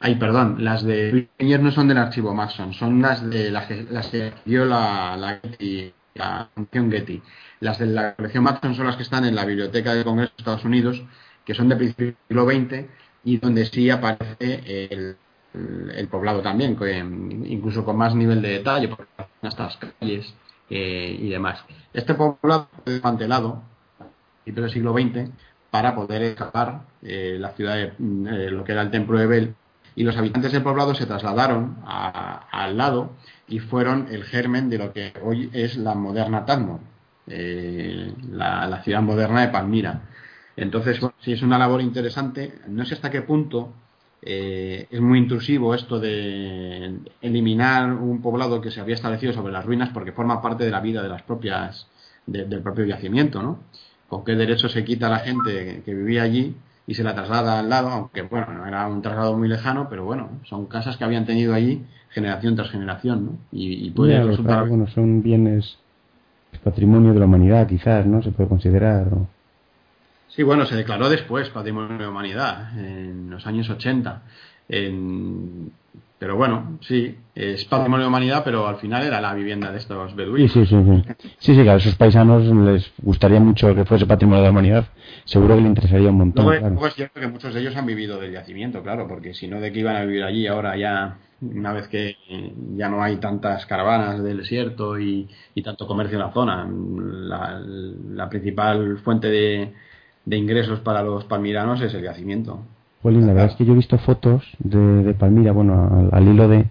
[0.00, 3.66] Ay, perdón, las de Luis no son del archivo Maxon, son las de las
[4.08, 5.40] que, dio la, la,
[6.14, 7.22] la función Getty.
[7.60, 10.42] Las de la colección Maxon son las que están en la Biblioteca del Congreso de
[10.42, 11.02] Estados Unidos,
[11.44, 12.90] que son de principio del siglo XX
[13.24, 15.16] y donde sí aparece el,
[16.10, 16.76] poblado también,
[17.46, 19.06] incluso con más nivel de detalle, por
[19.42, 20.34] estas calles
[20.70, 21.64] eh, y demás.
[21.92, 23.62] Este poblado fue desmantelado
[24.46, 25.30] en el siglo XX
[25.70, 29.54] para poder escapar eh, la ciudad de eh, lo que era el templo de Bel
[29.96, 33.10] y los habitantes del poblado se trasladaron al lado
[33.48, 36.80] y fueron el germen de lo que hoy es la moderna Tadmor,
[37.26, 40.02] la, la, ciudad moderna de Palmira.
[40.56, 42.54] Entonces, sí es una labor interesante.
[42.68, 43.72] No sé hasta qué punto
[44.26, 49.66] eh, es muy intrusivo esto de eliminar un poblado que se había establecido sobre las
[49.66, 51.88] ruinas porque forma parte de la vida de las propias
[52.26, 53.58] del propio yacimiento, ¿no?
[54.08, 57.58] ¿Con qué derecho se quita a la gente que vivía allí y se la traslada
[57.58, 57.90] al lado?
[57.90, 61.52] Aunque bueno, no era un traslado muy lejano, pero bueno, son casas que habían tenido
[61.52, 63.32] allí generación tras generación, ¿no?
[63.52, 64.68] Y, puede resultar...
[64.68, 65.76] bueno, son bienes
[66.62, 68.22] patrimonio de la humanidad, quizás, ¿no?
[68.22, 69.08] Se puede considerar.
[70.28, 74.22] Sí, bueno, se declaró después Patrimonio de la Humanidad, en los años 80.
[76.18, 79.78] pero bueno, sí, es Patrimonio de la Humanidad, pero al final era la vivienda de
[79.78, 80.50] estos beduinos.
[80.50, 81.14] Sí, sí, sí.
[81.38, 84.86] Sí, sí, que a esos paisanos les gustaría mucho que fuese Patrimonio de la Humanidad.
[85.24, 86.46] Seguro que le interesaría un montón.
[86.46, 89.60] Luego, es cierto que muchos de ellos han vivido del yacimiento, claro, porque si no,
[89.60, 91.18] ¿de qué iban a vivir allí ahora ya?
[91.54, 92.16] Una vez que
[92.76, 95.28] ya no hay tantas caravanas del desierto y,
[95.64, 96.68] tanto comercio en la zona,
[98.14, 99.72] la principal fuente de,
[100.24, 102.60] de ingresos para los palmiranos es el yacimiento.
[103.02, 106.66] Pues la verdad es que yo he visto fotos de, Palmira, bueno, al, hilo de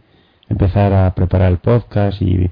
[0.49, 2.49] empezar a preparar el podcast y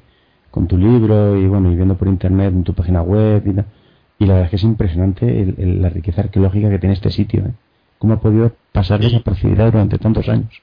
[0.51, 4.27] con tu libro y bueno, y viendo por internet en tu página web y, y
[4.27, 7.41] la verdad es que es impresionante la riqueza arqueológica que tiene este sitio.
[7.41, 7.53] ¿eh?
[7.97, 10.61] ¿Cómo ha podido pasar desapercibida durante tantos años?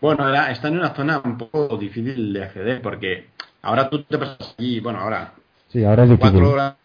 [0.00, 3.28] Bueno, está en una zona un poco difícil de acceder porque
[3.62, 5.34] Ahora tú te pasas allí, bueno, ahora.
[5.68, 6.76] Sí, ahora es Cuatro horas,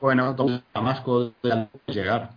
[0.00, 1.32] bueno, todo Damasco
[1.86, 2.30] llegar.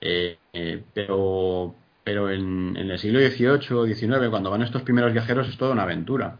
[0.00, 5.48] Eh, eh, pero pero en, el siglo XVIII o XIX, cuando van estos primeros viajeros,
[5.48, 6.36] es toda una aventura.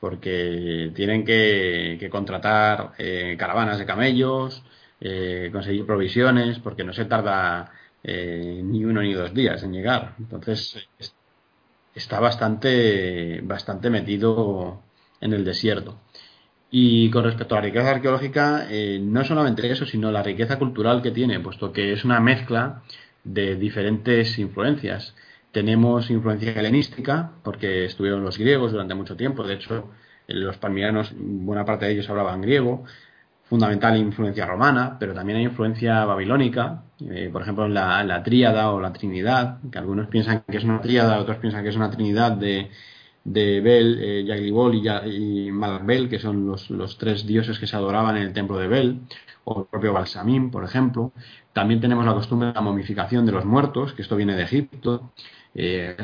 [0.00, 4.62] Porque tienen que, contratar eh, caravanas de camellos,
[5.52, 7.70] conseguir provisiones, porque no se tarda
[8.02, 10.14] ni uno ni dos días en llegar.
[10.18, 10.88] Entonces,
[11.94, 14.82] está bastante, bastante metido
[15.20, 15.98] en el desierto.
[16.70, 21.02] Y con respecto a la riqueza arqueológica, eh, no solamente eso, sino la riqueza cultural
[21.02, 22.82] que tiene, puesto que es una mezcla
[23.24, 25.14] de diferentes influencias.
[25.52, 29.90] Tenemos influencia helenística, porque estuvieron los griegos durante mucho tiempo, de hecho,
[30.28, 32.84] los palmiranos, buena parte de ellos hablaban griego,
[33.50, 38.70] fundamental influencia romana, pero también hay influencia babilónica, eh, por ejemplo, en la, la, tríada
[38.70, 41.90] o la trinidad, que algunos piensan que es una tríada, otros piensan que es una
[41.90, 42.70] trinidad de,
[43.24, 44.88] de Bel, eh, Yaglibol y,
[45.48, 49.00] y que son los, los, tres dioses que se adoraban en el templo de Bel,
[49.44, 51.12] o el propio Balsamín, por ejemplo.
[51.52, 55.12] También tenemos la costumbre de la momificación de los muertos, que esto viene de Egipto.
[55.54, 55.96] Eh,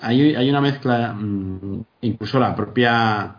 [0.00, 3.36] hay, hay, una mezcla, mm, incluso la propia,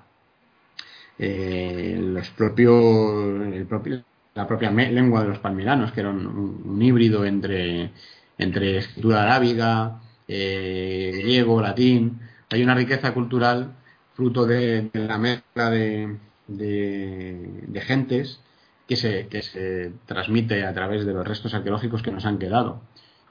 [1.20, 4.04] eh, los propios, el propio,
[4.34, 7.92] la propia lengua de los palmiranos, que era un, híbrido entre,
[8.38, 12.22] entre escritura arábiga, eh, griego, latín.
[12.50, 13.74] Hay una riqueza cultural
[14.16, 18.40] fruto de, la mezcla de, de, gentes
[18.88, 22.82] que se, que se transmite a través de los restos arqueológicos que nos han quedado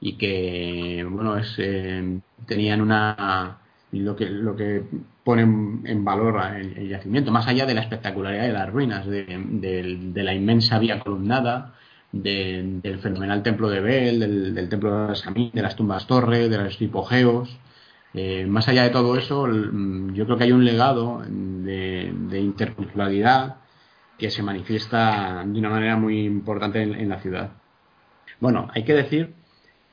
[0.00, 3.58] y que bueno es eh, tenían una
[3.92, 4.82] lo que lo que
[5.24, 10.34] ponen en valor el, yacimiento más allá de la espectacularidad de las ruinas de, la
[10.34, 11.74] inmensa vía columnada
[12.12, 16.80] del fenomenal templo de Bel del, templo de Samín, de las tumbas torre de los
[16.80, 17.58] hipogeos
[18.14, 23.56] eh, más allá de todo eso, mm, yo creo que hay un legado de, interculturalidad
[24.18, 27.52] que se manifiesta de una manera muy importante en, la ciudad.
[28.40, 29.34] Bueno, hay que decir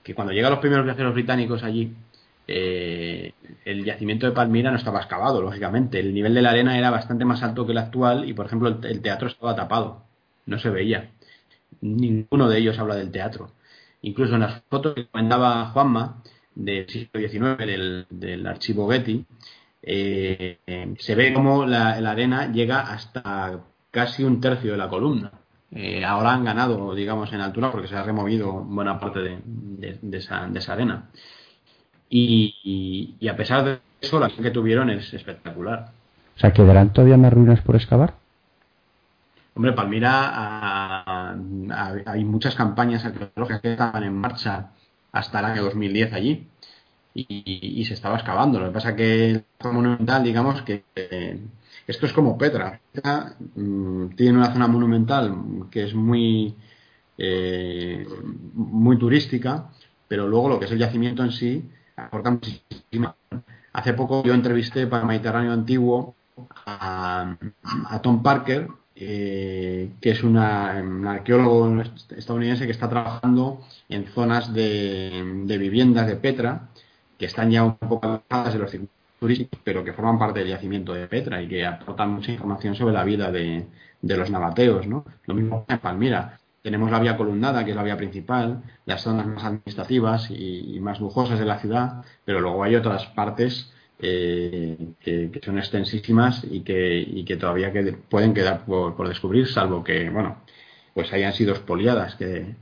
[0.04, 1.96] que cuando llegan los primeros viajeros británicos allí,
[2.48, 3.34] eh,
[3.66, 6.00] el yacimiento de Palmira no estaba excavado, lógicamente.
[6.00, 8.70] El nivel de la arena era bastante más alto que el actual y, por ejemplo,
[8.70, 10.04] el, teatro estaba tapado,
[10.46, 11.12] no se veía.
[11.82, 13.52] Ninguno de ellos habla del teatro.
[14.02, 16.22] Incluso en las fotos que comentaba Juanma,
[16.54, 19.26] del siglo XIX del, archivo Getty,
[19.82, 20.60] eh,
[20.98, 23.60] se ve como la, arena llega hasta
[23.92, 25.32] casi un tercio de la columna.
[25.72, 30.46] Eh, ahora han ganado, digamos, en altura porque se ha removido buena parte de esa,
[30.72, 31.10] arena.
[32.18, 35.92] Y, a pesar de eso, la que tuvieron es espectacular.
[36.36, 38.14] O sea, ¿quedarán todavía más ruinas por excavar?
[39.54, 41.34] Hombre, Palmira
[42.06, 44.72] hay muchas campañas arqueológicas que estaban en marcha
[45.12, 46.48] hasta el año 2010 allí
[47.14, 48.60] y, se estaba excavando.
[48.60, 50.84] Lo que pasa que el monumental, digamos que
[51.86, 52.80] esto es como Petra.
[53.56, 56.56] Mm, tiene una zona monumental que es muy,
[57.18, 58.08] eh,
[58.54, 59.70] muy turística,
[60.08, 63.16] pero luego lo que es el yacimiento en sí aporta muchísimo.
[63.74, 66.16] Hace poco yo entrevisté para Mediterráneo Antiguo
[66.66, 67.36] a,
[68.02, 71.82] Tom Parker, eh, que es un arqueólogo
[72.16, 76.70] estadounidense que está trabajando en zonas de, viviendas de Petra,
[77.18, 80.50] que están ya un poco alejadas de los circuitos turísticos, pero que forman parte del
[80.50, 83.66] yacimiento de Petra y que aportan mucha información sobre la vida de,
[84.02, 84.88] los nabateos.
[84.88, 85.06] ¿no?
[85.26, 86.40] Lo mismo en Palmira.
[86.66, 91.00] Tenemos la vía columnada, que es la vía principal, las zonas más administrativas y más
[91.00, 96.98] lujosas de la ciudad, pero luego hay otras partes eh, que, son extensísimas y que,
[97.00, 97.72] y que todavía
[98.10, 100.38] pueden quedar por, descubrir, salvo que, bueno,
[100.96, 102.56] pues hayan sido expoliadas, que,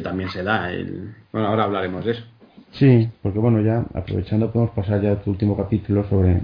[0.00, 0.72] también se da.
[0.72, 2.22] El, bueno, ahora hablaremos de eso.
[2.70, 6.40] Sí, porque bueno, ya aprovechando podemos pasar ya a tu último capítulo sobre,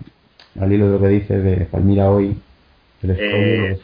[0.61, 2.37] al hilo de lo que dice de Palmira hoy,
[3.03, 3.79] el eh,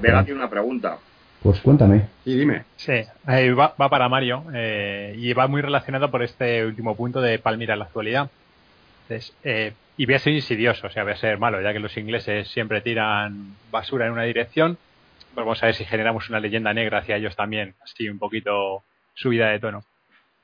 [0.00, 0.98] Vega tiene una pregunta.
[1.42, 2.08] Pues cuéntame.
[2.24, 2.64] Sí, dime.
[2.76, 2.92] Sí,
[3.26, 7.74] va, va, para Mario eh, y va muy relacionado por este último punto de Palmira
[7.74, 8.30] en la actualidad.
[9.02, 11.78] Entonces, eh, y voy a ser insidioso, o sea, voy a ser malo, ya que
[11.78, 14.78] los ingleses siempre tiran basura en una dirección,
[15.34, 18.82] pues vamos a ver si generamos una leyenda negra hacia ellos también, así un poquito
[19.14, 19.84] subida de tono.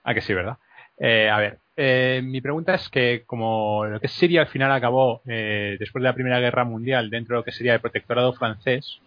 [0.02, 0.56] Ah, que sí, ¿verdad?
[0.98, 4.70] Eh, a ver, eh, mi pregunta es que como lo que es Siria al final
[4.70, 8.32] acabó eh, después de la Primera Guerra Mundial dentro de lo que sería el protectorado
[8.32, 9.00] francés,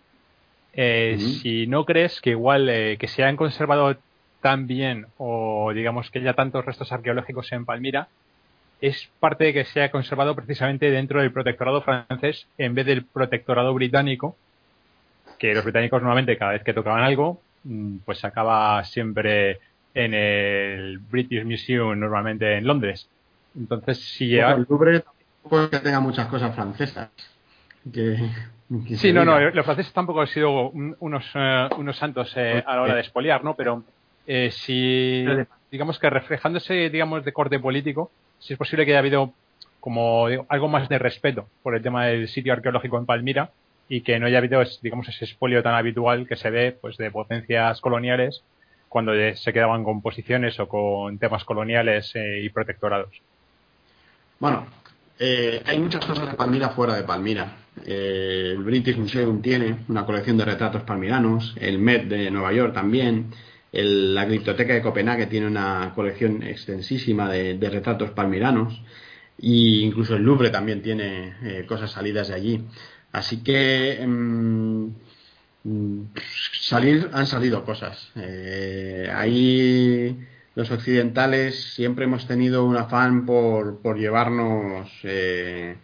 [0.77, 2.67] si no crees que igual
[2.99, 3.97] que se han conservado
[4.41, 8.07] tan bien o digamos que haya tantos restos arqueológicos en Palmira,
[8.79, 13.05] es parte de que se ha conservado precisamente dentro del protectorado francés en vez del
[13.05, 14.35] protectorado británico,
[15.39, 19.59] que los británicos normalmente cada vez que tocaban algo, mm, pues acaba siempre
[19.93, 23.09] en el British Museum, normalmente en Londres.
[23.57, 27.09] Entonces, si El Louvre tampoco es que tenga muchas cosas francesas.
[27.91, 28.29] Que...
[28.97, 32.81] Sí, no, no, los franceses tampoco han sido unos, eh, unos santos eh, a la
[32.81, 33.55] hora de expoliar, ¿no?
[33.55, 33.83] Pero
[34.25, 35.25] eh, si,
[35.71, 39.33] digamos que reflejándose, digamos, de corte político, si es posible que haya habido
[39.79, 43.51] como algo más de respeto por el tema del sitio arqueológico en Palmira
[43.87, 47.09] y que no haya habido, digamos, ese expolio tan habitual que se ve, pues, de
[47.09, 48.43] potencias coloniales
[48.89, 53.21] cuando se quedaban con posiciones o con temas coloniales y protectorados.
[54.39, 54.67] Bueno,
[55.19, 57.47] eh, hay muchas cosas de Palmira fuera de Palmira.
[57.85, 62.73] Eh, el British Museum tiene una colección de retratos palmiranos, el Met de Nueva York
[62.73, 63.31] también,
[63.71, 68.81] la Criptoteca de Copenhague tiene una colección extensísima de, retratos palmiranos
[69.39, 72.65] e incluso el Louvre también tiene eh, cosas salidas de allí.
[73.11, 74.87] Así que mm,
[76.61, 78.11] salir han salido cosas.
[79.13, 80.17] ahí
[80.57, 85.75] los occidentales siempre hemos tenido un afán por, por llevarnos eh,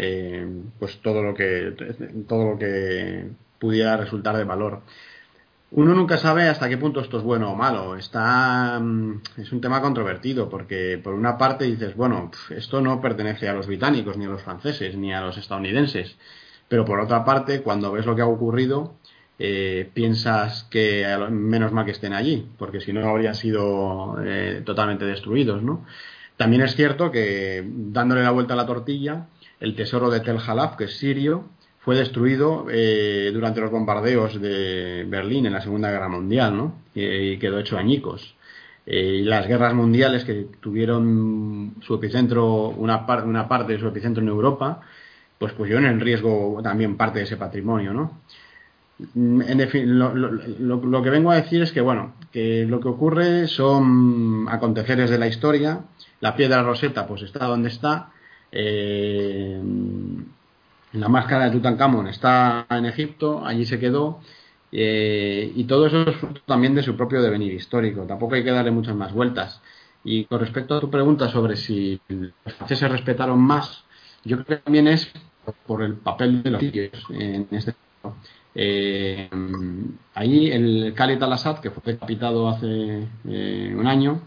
[0.00, 0.46] eh,
[0.78, 1.74] pues todo lo que
[2.28, 4.82] todo lo que pudiera resultar de valor.
[5.72, 7.96] Uno nunca sabe hasta qué punto esto es bueno o malo.
[7.96, 13.48] Está mm, es un tema controvertido porque por una parte dices bueno esto no pertenece
[13.48, 16.16] a los británicos ni a los franceses ni a los estadounidenses,
[16.68, 18.94] pero por otra parte cuando ves lo que ha ocurrido
[19.40, 25.04] eh, piensas que menos mal que estén allí, porque si no habrían sido eh, totalmente
[25.04, 25.84] destruidos, ¿no?
[26.36, 29.26] También es cierto que, dándole la vuelta a la tortilla,
[29.60, 31.44] el tesoro de Tel Halaf, que es sirio,
[31.80, 36.74] fue destruido eh, durante los bombardeos de Berlín en la Segunda Guerra Mundial, ¿no?
[36.94, 38.34] y quedó hecho añicos.
[38.86, 44.28] y las guerras mundiales que tuvieron su epicentro, una, una parte de su epicentro en
[44.28, 44.80] Europa,
[45.38, 48.20] pues pusieron en riesgo también parte de ese patrimonio, ¿no?
[49.14, 53.46] Mm, en fin, lo, que vengo a decir es que, bueno, que lo que ocurre
[53.46, 55.80] son aconteceres de la historia.
[56.20, 58.10] La piedra roseta, pues está donde está.
[58.52, 59.60] Eh,
[60.92, 64.20] la máscara de Tutankamón está en Egipto, allí se quedó.
[64.70, 68.02] Eh, y todo eso es también de su propio devenir histórico.
[68.02, 69.60] Tampoco hay que darle muchas más vueltas.
[70.04, 73.84] Y con respecto a tu pregunta sobre si los franceses respetaron más,
[74.24, 75.10] yo creo que también es
[75.66, 78.16] por el papel de los sitios en este caso.
[78.54, 79.28] Eh,
[80.14, 84.20] ahí el Khaled al-Assad, que fue decapitado hace eh, un año,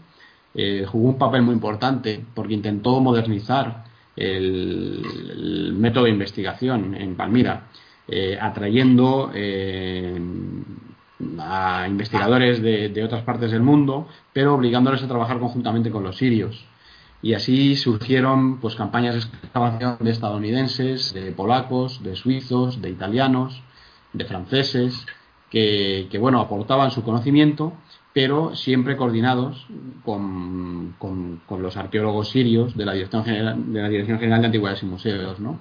[0.54, 3.84] eh, jugó un papel muy importante porque intentó modernizar
[4.16, 7.68] el, método de investigación en Palmira,
[8.08, 9.30] eh, atrayendo
[11.38, 16.64] a investigadores de, otras partes del mundo, pero obligándoles a trabajar conjuntamente con los sirios.
[17.22, 23.62] Y así surgieron pues campañas de excavación de estadounidenses, de polacos, de suizos, de italianos,
[24.12, 25.06] de franceses,
[25.52, 27.74] que, bueno, aportaban su conocimiento,
[28.12, 29.66] pero siempre coordinados
[30.04, 34.82] con, con, los arqueólogos sirios de la Dirección General de, la Dirección General de Antigüedades
[34.82, 35.58] y Museos, ¿no?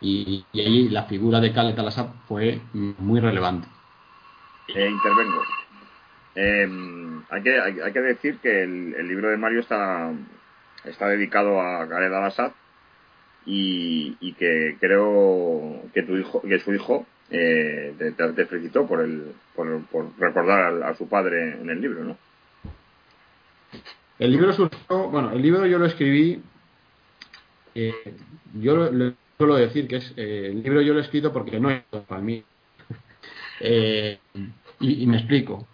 [0.00, 3.66] Y, ahí la figura de Khaled al fue muy relevante.
[4.68, 5.42] Eh, intervengo.
[6.36, 10.12] Em, hay, que, hay, que decir que el, libro de Mario está,
[10.84, 12.52] está dedicado a Khaled al-Assad
[13.46, 19.32] y, y, que creo que tu hijo que su hijo eh, te, felicitó por, el,
[19.54, 19.66] por,
[20.18, 22.18] recordar a, su padre en el libro, ¿no?
[24.18, 26.40] El libro surgió, bueno, el libro yo lo escribí,
[27.74, 28.14] eh,
[28.60, 31.70] yo le suelo decir que es, eh, el libro yo lo he escrito porque no
[31.70, 32.42] es para mí.
[33.60, 34.18] Eh,
[34.80, 35.64] y, me explico.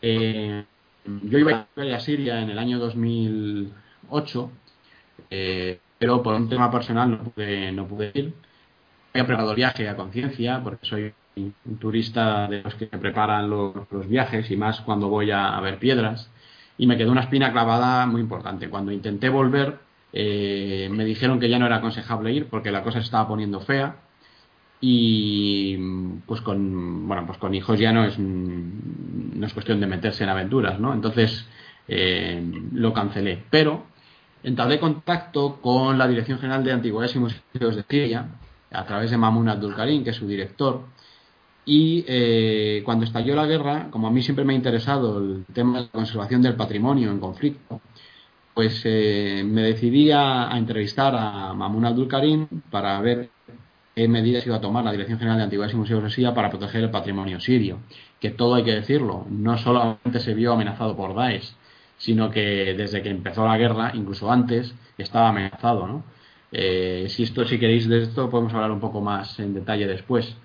[0.00, 4.50] yo iba a Siria en el año 2008,
[5.98, 8.32] pero por un tema personal no pude, no pude ir
[9.20, 13.74] he preparado viaje a conciencia, porque soy un turista de los que preparan los,
[14.08, 16.30] viajes y más cuando voy a, ver piedras.
[16.76, 18.68] Y me quedó una espina clavada muy importante.
[18.68, 19.78] Cuando intenté volver,
[20.12, 23.60] eh, me dijeron que ya no era aconsejable ir porque la cosa se estaba poniendo
[23.60, 23.96] fea.
[24.80, 25.76] Y
[26.26, 30.30] pues con bueno pues con hijos ya no es no es cuestión de meterse en
[30.30, 30.94] aventuras, ¿no?
[30.94, 31.46] Entonces
[31.88, 32.40] eh,
[32.72, 33.42] lo cancelé.
[33.50, 33.86] Pero
[34.44, 38.28] entablé contacto con la Dirección General de Antigüedades y Museos de Siria
[38.70, 40.82] a través de Mamun Abdul Karim, que es su director.
[41.64, 45.78] Y eh, cuando estalló la guerra, como a mí siempre me ha interesado el tema
[45.78, 47.80] de la conservación del patrimonio en conflicto,
[48.54, 53.30] pues eh, me decidí a, entrevistar a Mamun Abdul Karim para ver
[53.94, 56.50] qué medidas iba a tomar la Dirección General de Antigüedades y Museos de Siria para
[56.50, 57.80] proteger el patrimonio sirio.
[58.20, 61.54] Que todo hay que decirlo, no solamente se vio amenazado por Daesh,
[61.98, 66.04] sino que desde que empezó la guerra, incluso antes, estaba amenazado, ¿no?
[66.50, 70.36] Eh, si esto, si queréis de esto, podemos hablar un poco más en detalle después.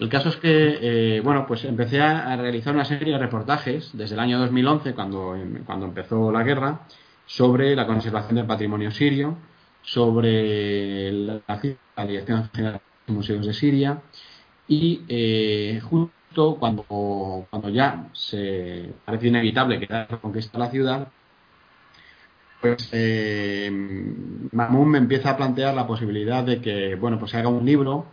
[0.00, 4.14] El caso es que, eh, bueno, pues empecé a, realizar una serie de reportajes desde
[4.14, 6.80] el año 2011, cuando, cuando empezó la guerra,
[7.26, 9.36] sobre la conservación del patrimonio sirio,
[9.82, 11.60] sobre la,
[12.06, 14.02] Dirección General de Museos de Siria
[14.66, 16.84] y eh, justo cuando,
[17.50, 21.08] cuando ya se parece inevitable que Daesh conquista la ciudad,
[22.62, 28.06] pues eh, me empieza a plantear la posibilidad de que, bueno, pues haga un libro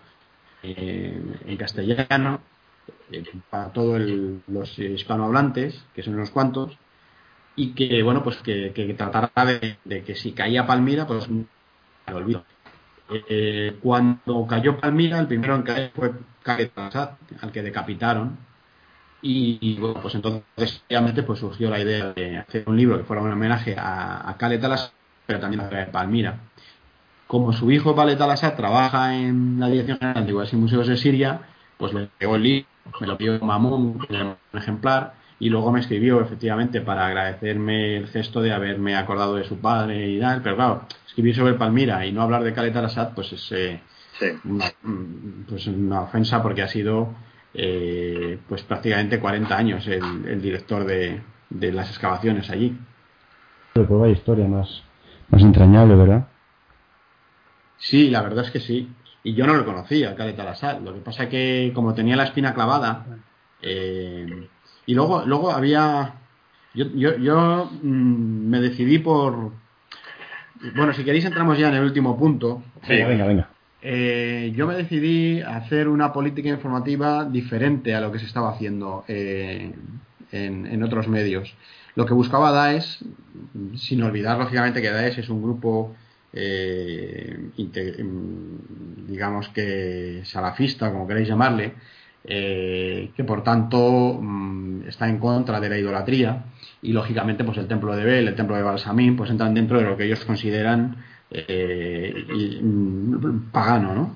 [0.63, 2.41] eh, en castellano
[3.11, 4.01] eh, para todos
[4.47, 6.77] los hispanohablantes, que son unos cuantos,
[7.55, 9.31] y que, bueno, pues que, que tratara
[9.85, 12.43] de, que si caía Palmira, pues lo olvido.
[13.29, 16.11] Eh, cuando cayó Palmira, el primero en caer fue
[16.43, 18.48] Khaled al que decapitaron.
[19.21, 23.21] Y, bueno, pues entonces, obviamente, pues surgió la idea de hacer un libro que fuera
[23.21, 24.63] un homenaje a, a Khaled
[25.25, 26.39] pero también a Palmira.
[27.27, 31.41] Como su hijo Khaled al trabaja en la Dirección General de y Museos de Siria,
[31.77, 32.67] pues le pegó el libro,
[32.99, 38.41] me lo pidió Mamun, un ejemplar, y luego me escribió efectivamente para agradecerme el gesto
[38.41, 42.21] de haberme acordado de su padre y tal, pero claro, escribir sobre Palmira y no
[42.21, 43.81] hablar de Khaled al pues es eh,
[44.43, 47.13] una, mm, pues una ofensa porque ha sido
[47.53, 52.77] eh, pues prácticamente 40 años el, director de, las excavaciones allí.
[53.73, 54.83] Pero pues historia más,
[55.29, 56.27] más entrañable, ¿verdad?
[57.77, 58.89] Sí, la verdad es que sí.
[59.23, 62.53] Y yo no lo conocía, Khaled al Lo que pasa que como tenía la espina
[62.53, 63.05] clavada,
[63.61, 64.47] eh,
[64.85, 66.15] y luego, luego había.
[66.73, 69.51] Yo, yo, yo mm, me decidí por.
[70.75, 72.63] Bueno, si queréis, entramos ya en el último punto.
[72.83, 73.48] Sí, venga, venga.
[73.81, 78.51] Eh, yo me decidí a hacer una política informativa diferente a lo que se estaba
[78.51, 79.71] haciendo eh,
[80.31, 81.53] en, otros medios.
[81.95, 82.99] Lo que buscaba Daesh,
[83.75, 85.95] sin olvidar lógicamente que Daesh es un grupo,
[86.33, 87.37] eh,
[89.07, 91.73] digamos que salafista, como queréis llamarle,
[92.25, 96.43] eh, que por tanto mm, está en contra de la idolatría
[96.81, 99.85] y lógicamente pues el templo de Bel, el templo de Balsamín pues entran dentro de
[99.85, 100.97] lo que ellos consideran
[101.31, 104.15] eh, mm, pagano, ¿no?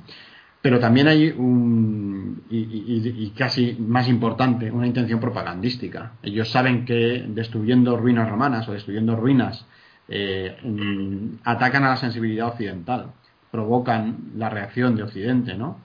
[0.62, 6.14] Pero también hay un, y, casi más importante, una intención propagandística.
[6.24, 9.66] Ellos saben que destruyendo ruinas romanas o destruyendo ruinas
[10.08, 13.08] eh, mm, atacan a la sensibilidad occidental,
[13.52, 15.80] provocan la reacción de Occidente, ¿no?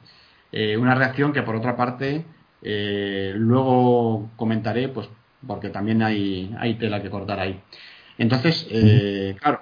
[0.53, 2.25] Eh, una reacción que por otra parte
[2.63, 5.09] eh, luego comentaré, pues
[5.47, 7.61] porque también hay, hay tela que cortar ahí.
[8.17, 9.58] Entonces, eh, claro,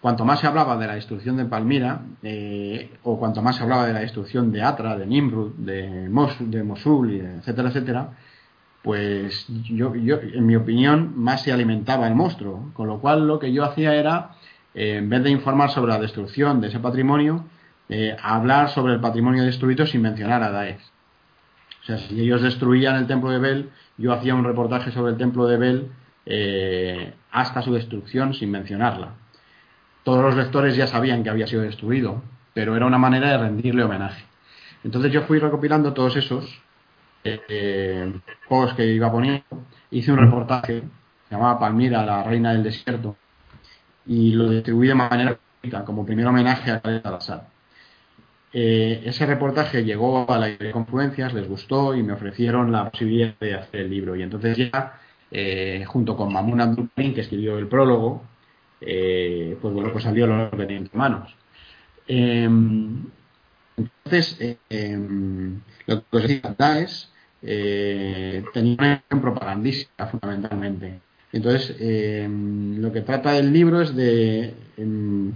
[0.00, 2.00] cuanto más se hablaba de la destrucción de Palmira,
[3.02, 6.62] o cuanto más se hablaba de la destrucción de Atra, de Nimrud, de Mosul, de
[6.62, 8.10] Mosul etcétera, etcétera,
[8.82, 12.70] pues yo, yo, en mi opinión, más se alimentaba el monstruo.
[12.72, 14.30] Con lo cual, lo que yo hacía era,
[14.74, 17.44] en vez de informar sobre la destrucción de ese patrimonio,
[17.88, 20.80] eh, hablar sobre el patrimonio destruido sin mencionar a Daesh.
[21.82, 25.18] O sea, si ellos destruían el templo de Bel, yo hacía un reportaje sobre el
[25.18, 25.88] templo de Bel
[26.24, 29.14] eh, hasta su destrucción sin mencionarla.
[30.02, 32.22] Todos los lectores ya sabían que había sido destruido,
[32.54, 34.24] pero era una manera de rendirle homenaje.
[34.84, 36.60] Entonces yo fui recopilando todos esos
[37.24, 38.12] eh,
[38.48, 39.44] posts que iba poniendo,
[39.90, 40.82] hice un reportaje,
[41.28, 43.16] se llamaba Palmira, la reina del desierto,
[44.06, 45.38] y lo distribuí de manera
[45.84, 47.42] como primer homenaje a Khaled al-Assad.
[48.52, 53.34] Eh, ese reportaje llegó a la de Confluencias, les gustó y me ofrecieron la posibilidad
[53.38, 54.16] de hacer el libro.
[54.16, 54.98] Y entonces ya,
[55.30, 58.24] eh, junto con Mamun Abdulkarim, que escribió el prólogo,
[58.80, 61.34] eh, pues bueno, pues salió lo que tenía entre manos.
[62.06, 63.04] Em,
[63.76, 67.08] entonces, em, lo que os decía, Daesh
[68.52, 71.00] tenía una acción propagandística fundamentalmente.
[71.32, 74.54] Entonces, em, lo que trata el libro es de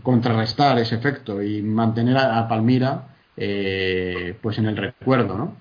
[0.02, 5.56] contrarrestar ese efecto y mantener a, Palmira eh, pues en el recuerdo, ¿no?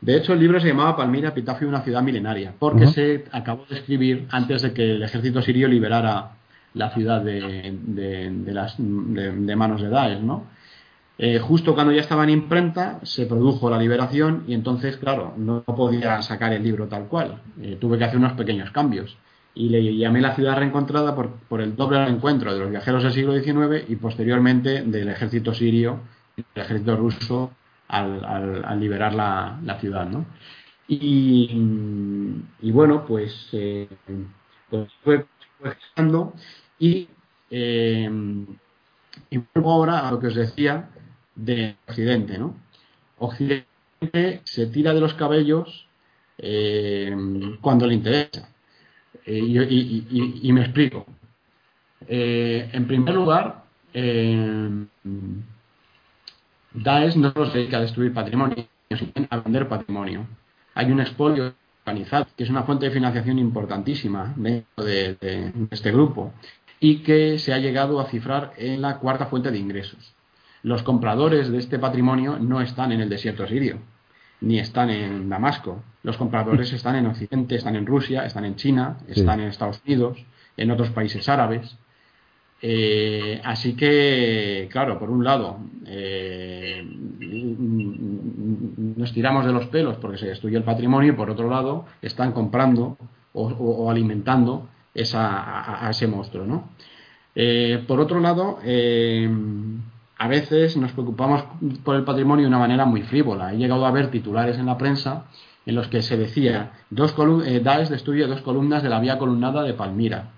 [0.00, 3.64] De hecho, el libro se llamaba Palmira, epitafio de una ciudad milenaria, porque se acabó
[3.66, 6.32] de escribir antes de que el ejército sirio liberara
[6.74, 10.46] la ciudad de, de, manos de Daesh, ¿no?
[11.18, 15.62] Eh, justo cuando ya estaba en imprenta, se produjo la liberación y entonces, claro, no
[15.62, 17.42] podía sacar el libro tal cual.
[17.60, 19.16] Eh, tuve que hacer unos pequeños cambios
[19.54, 23.12] y le llamé la ciudad reencontrada por, por el doble encuentro de los viajeros del
[23.12, 26.00] siglo XIX y posteriormente del ejército sirio
[26.36, 27.52] y del ejército ruso
[27.88, 30.06] al, liberar la, la, ciudad.
[30.06, 30.24] ¿no?
[30.88, 31.50] Y,
[32.62, 33.88] y bueno, pues, eh,
[34.70, 35.26] pues fue,
[35.60, 35.76] fue
[36.82, 37.08] y,
[37.48, 38.10] eh,
[39.30, 40.90] y vuelvo ahora a lo que os decía
[41.36, 42.38] de Occidente.
[42.38, 42.56] ¿no?
[43.18, 45.86] Occidente se tira de los cabellos
[46.38, 47.16] eh,
[47.60, 48.48] cuando le interesa
[49.24, 51.06] eh, y, me explico.
[52.08, 53.62] Eh, en primer lugar,
[53.94, 54.84] eh,
[56.72, 60.26] Daesh no se dedica a destruir patrimonio, sino a vender patrimonio.
[60.74, 61.54] Hay un expolio
[61.84, 66.32] organizado, que es una fuente de financiación importantísima dentro de, este grupo
[66.82, 70.14] y que se ha llegado a cifrar en la cuarta fuente de ingresos.
[70.64, 73.78] Los compradores de este patrimonio no están en el desierto sirio,
[74.40, 75.80] ni están en Damasco.
[76.02, 80.18] Los compradores están en Occidente, están en Rusia, están en China, están en Estados Unidos,
[80.56, 81.78] en otros países árabes.
[82.60, 86.84] Eh, así que, claro, por un lado, eh,
[88.96, 92.32] nos tiramos de los pelos porque se destruye el patrimonio y por otro lado, están
[92.32, 92.98] comprando
[93.34, 96.70] o, alimentando esa, a, ese monstruo, ¿no?
[97.34, 98.58] Eh, por otro lado,
[100.22, 101.44] a veces nos preocupamos
[101.82, 103.52] por el patrimonio de una manera muy frívola.
[103.52, 105.24] He llegado a ver titulares en la prensa
[105.66, 107.14] en los que se decía dos
[107.44, 110.30] eh, Daesh destruye dos columnas de la vía columnada de Palmira.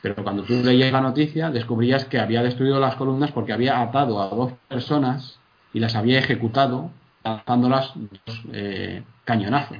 [0.00, 4.20] Pero cuando tú leías la noticia descubrías que había destruido las columnas porque había atado
[4.20, 5.38] a dos personas
[5.72, 6.90] y las había ejecutado
[7.24, 9.78] lanzándolas dos eh, cañonazos.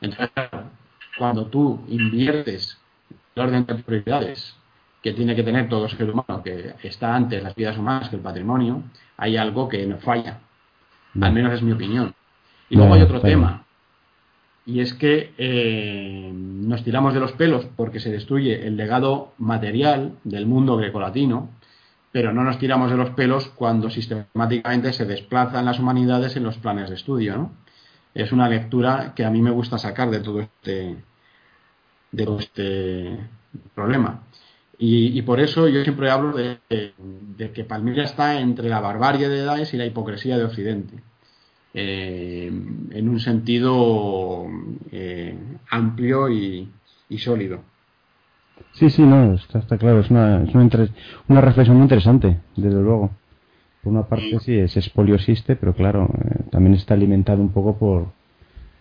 [0.00, 0.30] Entonces,
[1.18, 2.78] cuando tú inviertes
[3.34, 4.56] el orden de prioridades
[5.02, 8.22] que tiene que tener todo ser humano, que está antes las vidas humanas que el
[8.22, 8.82] patrimonio,
[9.16, 10.40] hay algo que nos falla.
[11.20, 12.14] Al menos es mi opinión.
[12.68, 13.64] Y luego hay otro tema,
[14.70, 20.18] y es que eh, nos tiramos de los pelos porque se destruye el legado material
[20.22, 21.50] del mundo grecolatino,
[22.12, 26.58] pero no nos tiramos de los pelos cuando sistemáticamente se desplazan las humanidades en los
[26.58, 27.36] planes de estudio.
[27.36, 27.52] ¿no?
[28.14, 30.96] Es una lectura que a mí me gusta sacar de todo este,
[32.12, 33.18] de todo este
[33.74, 34.22] problema.
[34.82, 36.58] Y, por eso yo siempre hablo de,
[37.52, 40.94] que Palmira está entre la barbarie de Daesh y la hipocresía de Occidente.
[41.74, 44.46] Eh, en un sentido
[44.90, 45.36] eh,
[45.68, 46.70] amplio y,
[47.18, 47.60] sólido.
[48.72, 50.68] Sí, sí, no, está, claro, es, una, es una,
[51.28, 53.10] una, reflexión muy interesante, desde luego.
[53.82, 58.12] Por una parte sí, es expoliosiste, pero claro, eh, también está alimentado un poco por,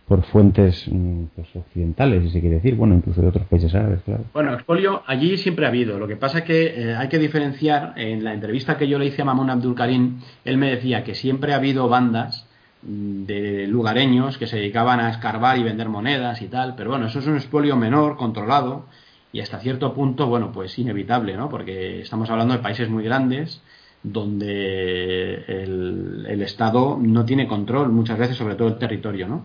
[0.10, 4.02] por fuentes mm, pues, occidentales, si se quiere decir, bueno, incluso de otros países árabes,
[4.02, 4.24] claro.
[4.34, 6.00] Bueno, expolio allí siempre ha habido.
[6.00, 9.06] Lo que pasa es que eh, hay que diferenciar, en la entrevista que yo le
[9.06, 12.48] hice a Mamun Abdul Karim, él me decía que siempre ha habido bandas
[12.82, 17.06] mm, de lugareños que se dedicaban a escarbar y vender monedas y tal, pero bueno,
[17.06, 18.88] eso es un expolio menor, controlado,
[19.32, 21.50] y hasta cierto punto, bueno, pues inevitable, ¿no?
[21.50, 23.62] Porque estamos hablando de países muy grandes,
[24.02, 29.44] donde el Estado no tiene control muchas veces sobre todo el territorio, ¿no?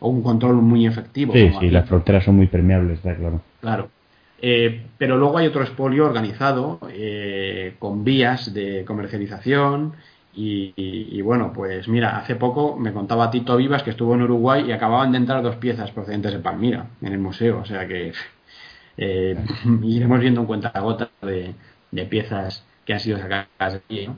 [0.00, 1.32] O un control muy efectivo.
[1.32, 3.40] Sí, sí, las fronteras son muy permeables, está claro.
[3.60, 3.88] Claro.
[4.42, 9.92] Eh, pero luego hay otro expolio organizado eh, con vías de comercialización
[10.32, 14.72] y, bueno, pues mira, hace poco me contaba Tito Vivas que estuvo en Uruguay y
[14.72, 18.12] acababan de entrar dos piezas procedentes de Palmira en el museo, o sea que
[18.96, 19.36] eh,
[19.82, 21.54] iremos viendo en cuenta la gota de,
[22.06, 24.08] piezas que han sido sacadas de aquí.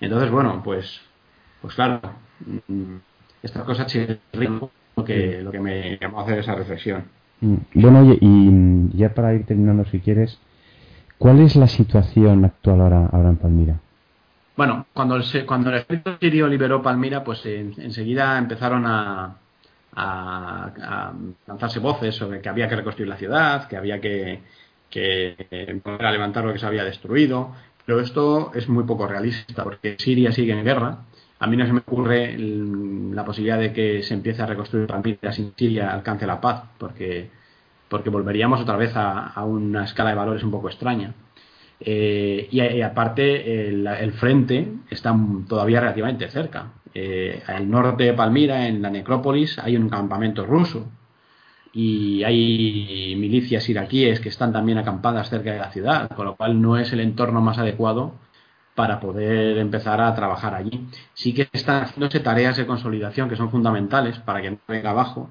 [0.00, 1.00] Entonces, bueno, pues,
[1.60, 2.00] pues claro,
[2.68, 2.96] mm,
[3.42, 4.60] estas cosas chirrían
[4.96, 7.04] lo que, lo que me llamó a hacer esa reflexión.
[7.40, 7.56] Mm.
[7.74, 10.38] Bueno, oye, y ya para ir terminando, si quieres,
[11.18, 13.80] ¿cuál es la situación actual ahora, ahora en Palmira?
[14.56, 19.36] Bueno, cuando el, cuando el ejército sirio liberó Palmira, pues enseguida empezaron a,
[19.94, 21.12] a,
[21.46, 24.40] lanzarse voces sobre que había que reconstruir la ciudad, que había que,
[24.90, 27.52] que volver a levantar lo que se había destruido.
[27.84, 30.98] Pero esto es muy poco realista, porque Siria sigue en guerra
[31.42, 35.32] a mí no se me ocurre la posibilidad de que se empiece a reconstruir Palmira
[35.32, 37.30] sin Siria alcance la paz, porque,
[37.88, 41.14] porque volveríamos otra vez a, una escala de valores un poco extraña.
[41.80, 45.16] Eh, y, aparte, el, frente está
[45.48, 46.74] todavía relativamente cerca.
[46.94, 50.86] Eh, al norte de Palmira, en la necrópolis, hay un campamento ruso
[51.72, 56.62] y hay milicias iraquíes que están también acampadas cerca de la ciudad, con lo cual
[56.62, 58.14] no es el entorno más adecuado
[58.74, 60.86] para poder empezar a trabajar allí.
[61.14, 65.30] Sí que están haciéndose tareas de consolidación que son fundamentales para que no venga abajo,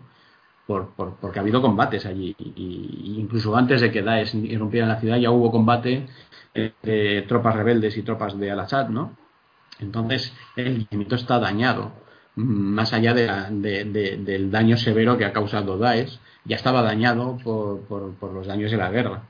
[0.67, 2.35] por, porque ha habido combates allí.
[2.37, 6.07] Y, incluso antes de que Daesh irrumpiera la ciudad ya hubo combate
[6.53, 9.17] entre tropas rebeldes y tropas de Al-Assad, ¿no?
[9.79, 11.93] Entonces el movimiento está dañado,
[12.35, 18.71] más allá del daño severo que ha causado Daesh, ya estaba dañado por los daños
[18.71, 19.23] de la guerra.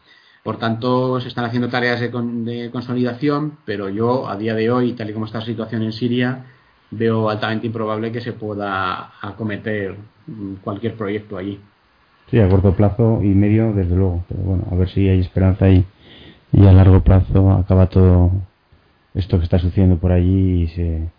[0.43, 5.09] Por tanto, se están haciendo tareas de, consolidación, pero yo a día de hoy, tal
[5.09, 6.45] y como está la situación en Siria,
[6.89, 9.95] veo altamente improbable que se pueda acometer
[10.63, 11.59] cualquier proyecto allí.
[12.31, 14.23] Sí, a corto plazo y medio, desde luego.
[14.27, 15.85] Pero bueno, a ver si hay esperanza y,
[16.53, 18.31] y a largo plazo acaba todo
[19.13, 21.09] esto que está sucediendo por allí y se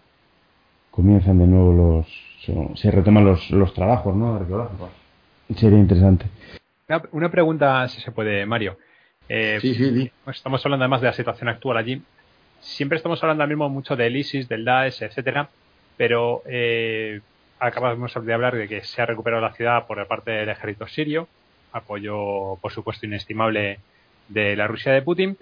[0.90, 2.78] comienzan de nuevo los.
[2.78, 4.34] se retoman los, los trabajos, ¿no?
[4.34, 4.90] Arqueológicos.
[5.56, 6.26] Sería interesante.
[7.12, 8.78] una pregunta, si se puede, Mario.
[9.34, 12.02] Eh, sí, sí, pues Estamos hablando además de la situación actual allí.
[12.60, 15.48] Siempre estamos hablando ahora mismo mucho del ISIS, del Daesh, etcétera,
[15.96, 17.22] pero eh,
[17.58, 21.28] acabamos de hablar de que se ha recuperado la ciudad por parte del ejército sirio,
[21.72, 23.80] apoyo, por supuesto, inestimable
[24.28, 25.38] de la Rusia de Putin.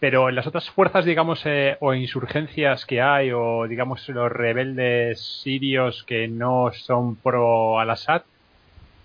[0.00, 6.04] pero las otras fuerzas, digamos, eh, o insurgencias que hay, o digamos los rebeldes sirios
[6.04, 8.22] que no son pro al-Assad,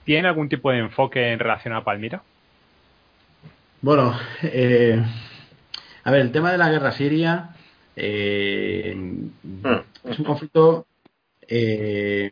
[0.03, 2.24] ¿tienen algún tipo de enfoque en relación a Palmira?
[3.82, 4.14] Bueno,
[4.44, 5.02] eh,
[6.04, 7.56] a ver, el tema de la guerra siria
[7.96, 8.94] eh,
[10.04, 10.86] es un conflicto.
[11.48, 12.32] Eh,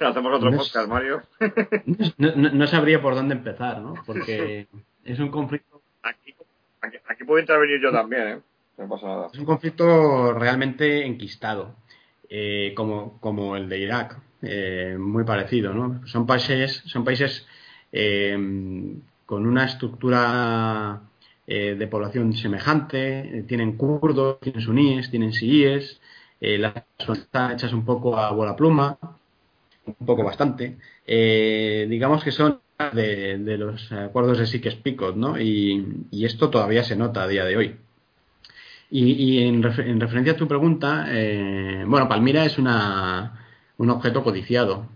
[0.00, 1.22] hacemos otro podcast, Mario.
[2.16, 3.94] no, sabría por dónde empezar, ¿no?
[4.04, 4.66] Porque
[5.04, 5.80] es un conflicto.
[6.02, 6.34] Aquí,
[7.08, 8.40] aquí, puedo intervenir yo también, ¿eh?
[8.78, 9.26] No pasa nada.
[9.32, 11.76] Es un conflicto realmente enquistado,
[12.28, 16.04] eh, como, como el de Irak, eh, muy parecido, ¿no?
[16.08, 17.46] Son países, son países
[19.26, 21.02] con una estructura
[21.46, 26.00] eh, de población semejante, eh, tienen kurdos, tienen suníes, tienen siíes,
[26.40, 26.74] eh, las
[27.12, 28.98] están hechas un poco a bola pluma,
[29.84, 32.60] un poco bastante, digamos que son
[32.92, 35.40] de, los acuerdos de Sykes-Picot, ¿no?
[35.40, 37.76] Y, esto todavía se nota a día de hoy.
[38.90, 41.06] Y, en, referencia a tu pregunta,
[41.86, 43.44] bueno, Palmira es una,
[43.78, 44.86] un objeto codiciado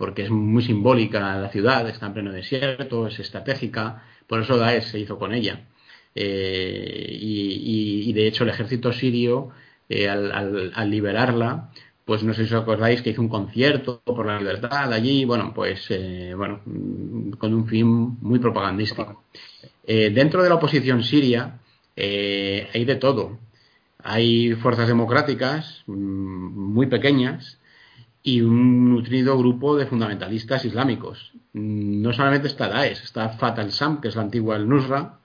[0.00, 4.84] porque es muy simbólica la ciudad, está en pleno desierto, es estratégica, por eso Daesh
[4.92, 5.66] se hizo con ella.
[6.14, 9.50] Eh, y, de hecho el ejército sirio,
[9.90, 11.70] eh, al, liberarla,
[12.06, 15.52] pues no sé si os acordáis que hizo un concierto por la libertad allí, bueno,
[15.54, 16.62] pues eh, bueno,
[17.36, 17.86] con un fin
[18.22, 19.24] muy propagandístico.
[19.86, 21.58] dentro de la oposición siria
[21.94, 23.38] hay de todo.
[24.02, 27.59] Hay fuerzas democráticas mm, muy pequeñas
[28.22, 31.32] y un nutrido grupo de fundamentalistas islámicos.
[31.52, 35.18] No solamente está Daesh, está Fatal Sam, que es la antigua El Nusra,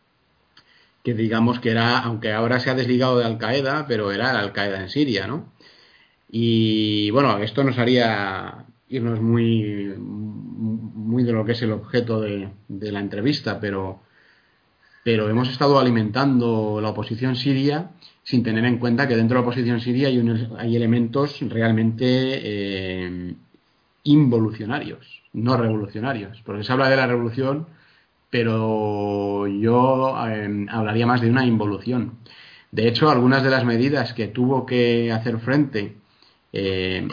[1.04, 4.38] que digamos que era, aunque ahora se ha desligado de Al Qaeda, pero era el
[4.38, 5.54] Al Qaeda en Siria, ¿no?
[6.30, 12.50] Y bueno, esto nos haría irnos muy, muy de lo que es el objeto de,
[12.68, 14.02] de la entrevista, pero,
[15.04, 17.91] pero hemos estado alimentando la oposición siria
[18.26, 23.36] sin tener en cuenta que dentro de la oposición siria hay, hay elementos realmente eh,
[24.04, 27.68] involucionarios, no revolucionarios, porque se habla de la revolución,
[28.32, 32.18] pero yo eh, hablaría más de una involución.
[32.72, 35.98] De hecho, algunas de las medidas que tuvo que hacer frente
[36.52, 37.08] eh,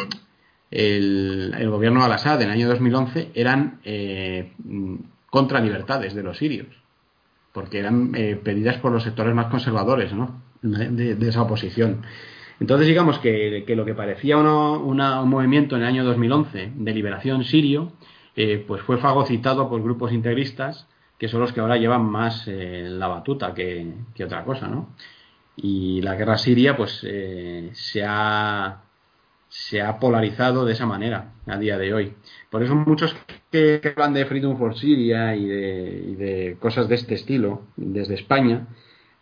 [0.71, 3.81] el, gobierno al-Assad en el año 2011 eran
[5.29, 6.69] contra libertades de los sirios,
[7.53, 10.51] porque eran pedidas por los sectores más conservadores, ¿no?
[10.63, 12.03] De, esa oposición.
[12.61, 17.93] Entonces, digamos que, lo que parecía un movimiento en el año 2011 de liberación sirio,
[18.37, 20.87] eh, pues fue fagocitado por grupos integristas
[21.23, 23.93] que son los que ahora llevan más eh, la batuta que,
[24.25, 24.89] otra cosa, ¿no?
[25.55, 28.83] Y la guerra siria, pues, eh, se, ha,
[29.49, 32.15] se ha polarizado de esa manera a día de hoy.
[32.51, 33.15] Por eso muchos
[33.53, 38.15] que, hablan de Freedom for Syria y de, y de cosas de este estilo desde
[38.15, 38.67] España,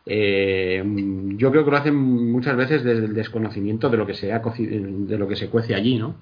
[0.06, 0.82] eh,
[1.36, 5.18] yo creo que lo hacen muchas veces desde el desconocimiento de lo que se, de
[5.18, 6.16] lo que se cuece allí, ¿no?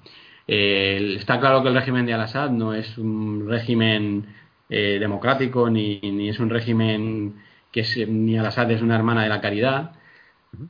[0.47, 4.25] Eh, está claro que el régimen de Al-Assad no es un régimen
[4.69, 7.35] eh, democrático ni, ni, es un régimen
[7.71, 9.91] que ni Al-Assad es una hermana de la caridad,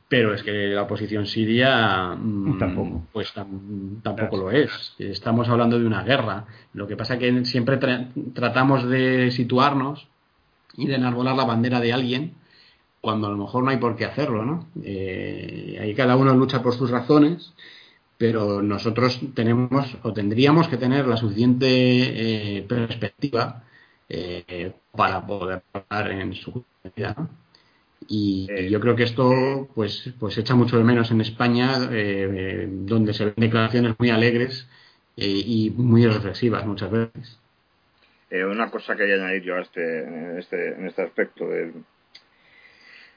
[0.08, 3.06] pero es que la oposición siria mm, tampoco.
[3.12, 4.94] pues tampoco lo es.
[4.98, 6.44] Estamos hablando de una guerra.
[6.74, 7.78] Lo que pasa es que siempre
[8.34, 10.08] tratamos de situarnos
[10.76, 12.34] y de enarbolar la bandera de alguien
[13.00, 14.66] cuando a lo mejor no hay por qué hacerlo, ¿no?
[14.84, 17.54] Eh, ahí cada uno lucha por sus razones,
[18.18, 23.64] pero nosotros tenemos o tendríamos que tener la suficiente eh, perspectiva
[24.08, 27.30] eh, para poder hablar en su vida, ¿no?
[28.08, 33.26] Y yo creo que esto pues pues echa mucho de menos en España, donde se
[33.26, 34.66] ven declaraciones muy alegres
[35.16, 37.38] y muy reflexivas muchas veces.
[38.32, 41.84] una cosa que hay que añadir yo a este, en, este, en este aspecto del,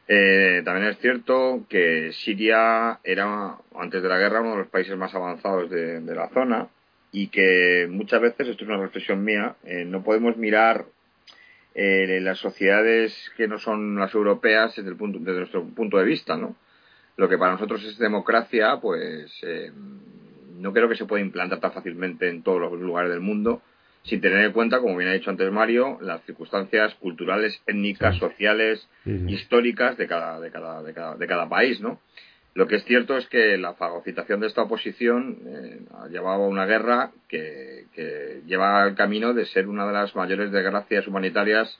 [0.07, 4.97] eh, también es cierto que Siria era, antes de la guerra, uno de los países
[4.97, 6.67] más avanzados de, la zona
[7.11, 10.85] y que muchas veces, esto es una reflexión mía, eh, no podemos mirar
[11.75, 16.05] eh, las sociedades que no son las europeas desde, el punto, desde nuestro punto de
[16.05, 16.55] vista, ¿no?
[17.15, 19.39] Lo que para nosotros es democracia, pues
[20.57, 23.61] no creo que se pueda implantar tan fácilmente en todos los lugares del mundo
[24.03, 28.87] sin tener en cuenta, como bien ha dicho antes Mario, las circunstancias culturales, étnicas, sociales,
[29.05, 31.99] históricas de cada, de, cada, de, cada, de cada país, ¿no?
[32.55, 36.47] Lo que es cierto es que la fagocitación de esta oposición eh, ha llevado a
[36.47, 37.71] una guerra que,
[38.45, 41.79] lleva el camino de ser una de las mayores desgracias humanitarias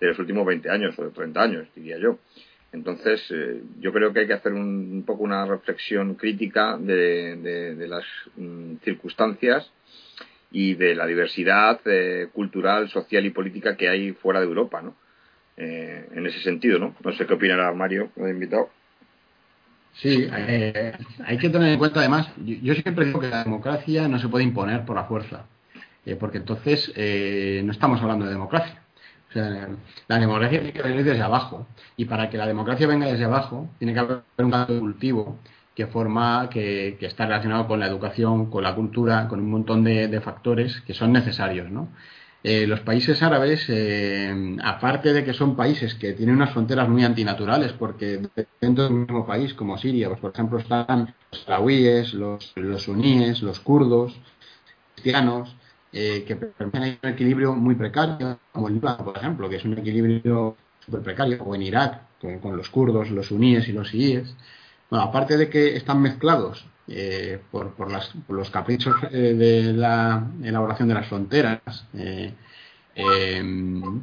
[0.00, 2.18] de los últimos 20 años o de 30 años, diría yo.
[2.72, 8.04] Entonces, eh, yo creo que hay que hacer un, poco una reflexión crítica de, las
[8.36, 9.70] mm, circunstancias
[10.54, 14.94] y de la diversidad eh, cultural, social y política que hay fuera de Europa, ¿no?
[15.56, 16.94] eh, en ese sentido, ¿no?
[17.02, 18.70] No sé qué opinará Mario, el invitado.
[19.94, 20.92] Sí, eh,
[21.24, 24.44] hay que tener en cuenta además, yo, siempre digo que la democracia no se puede
[24.44, 25.46] imponer por la fuerza,
[26.06, 26.92] eh, porque entonces
[27.64, 28.80] no estamos hablando de democracia.
[29.30, 29.68] O sea,
[30.06, 33.68] la democracia tiene que venir desde abajo, y para que la democracia venga desde abajo,
[33.78, 35.40] tiene que haber un cambio cultivo
[35.74, 40.20] que forma, que, está relacionado con la educación, con la cultura, con un montón de,
[40.20, 41.68] factores que son necesarios.
[42.46, 47.02] Eh, los países árabes, eh, aparte de que son países que tienen unas fronteras muy
[47.02, 48.20] antinaturales, porque
[48.60, 53.60] dentro del mismo país, como Siria, pues, por ejemplo, están los salawíes, los, suníes, los
[53.60, 55.56] kurdos, los cristianos,
[55.90, 59.78] eh, que permiten un equilibrio muy precario, como el Líbano, por ejemplo, que es un
[59.78, 62.02] equilibrio súper precario, o en Irak,
[62.42, 64.34] con, los kurdos, los suníes y los siíes.
[65.00, 67.88] Aparte de que están mezclados eh, por, por,
[68.28, 71.60] los caprichos eh, de la elaboración de las fronteras,
[71.94, 72.34] eh,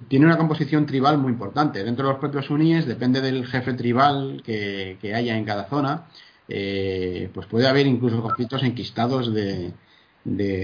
[0.08, 1.84] tiene una composición tribal muy importante.
[1.84, 6.08] Dentro de los propios suníes, depende del jefe tribal que, haya en cada zona,
[6.48, 9.74] pues puede haber incluso conflictos enquistados de,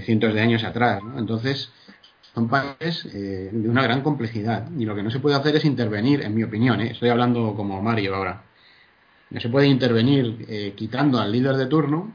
[0.04, 1.02] cientos de años atrás.
[1.18, 1.72] Entonces,
[2.34, 6.22] son países de una gran complejidad y lo que no se puede hacer es intervenir,
[6.22, 8.44] en mi opinión, estoy hablando como Mario ahora,
[9.30, 12.14] no se puede intervenir eh, quitando al líder de turno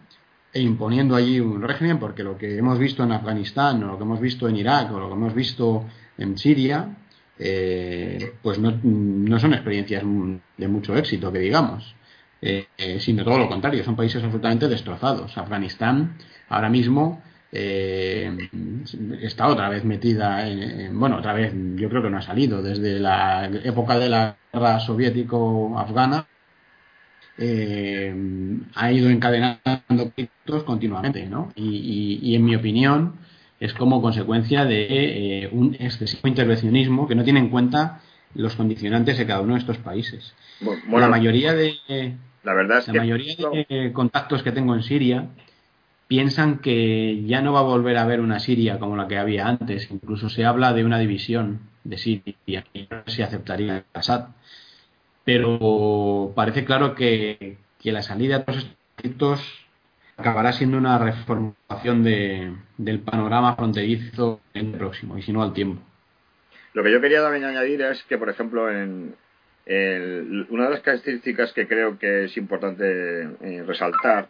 [0.52, 4.04] e imponiendo allí un régimen, porque lo que hemos visto en Afganistán, o lo que
[4.04, 5.86] hemos visto en Irak, o lo que hemos visto
[6.18, 6.96] en Siria,
[7.38, 10.02] eh, pues no, no, son experiencias
[10.56, 11.94] de mucho éxito, que digamos,
[12.42, 12.66] eh,
[13.00, 15.36] sino todo lo contrario, son países absolutamente destrozados.
[15.38, 16.16] Afganistán
[16.48, 22.22] ahora mismo está otra vez metida en, bueno, otra vez yo creo que no ha
[22.22, 26.26] salido desde la época de la guerra soviético-afgana
[27.38, 28.14] eh,
[28.74, 31.52] ha ido encadenando conflictos continuamente, ¿no?
[31.54, 33.14] Y, en mi opinión
[33.60, 38.00] es como consecuencia de eh, un excesivo intervencionismo que no tiene en cuenta
[38.34, 40.34] los condicionantes de cada uno de estos países.
[40.60, 41.76] Bueno, la mayoría de
[42.42, 43.36] la verdad la mayoría
[43.68, 45.28] de contactos que tengo en Siria
[46.08, 49.46] piensan que ya no va a volver a haber una Siria como la que había
[49.46, 49.90] antes.
[49.90, 54.26] Incluso se habla de una división de Siria y no se aceptaría Assad
[55.24, 59.66] pero parece claro que, la salida de estos conflictos
[60.16, 65.52] acabará siendo una reformación de, del panorama fronterizo en el próximo, y si no al
[65.52, 65.82] tiempo.
[66.74, 69.16] Lo que yo quería también añadir es que, por ejemplo, en
[69.66, 74.28] una de las características que creo que es importante eh, resaltar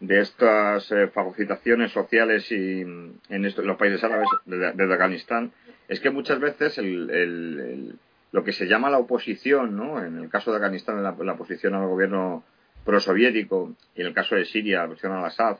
[0.00, 5.52] de estas eh, fagocitaciones sociales y, en, los países árabes, desde Afganistán,
[5.88, 7.98] es que muchas veces el
[8.32, 10.02] lo que se llama la oposición, ¿no?
[10.04, 12.44] En el caso de Afganistán, la, oposición al gobierno
[12.84, 15.58] prosoviético y en el caso de Siria, la oposición al Assad,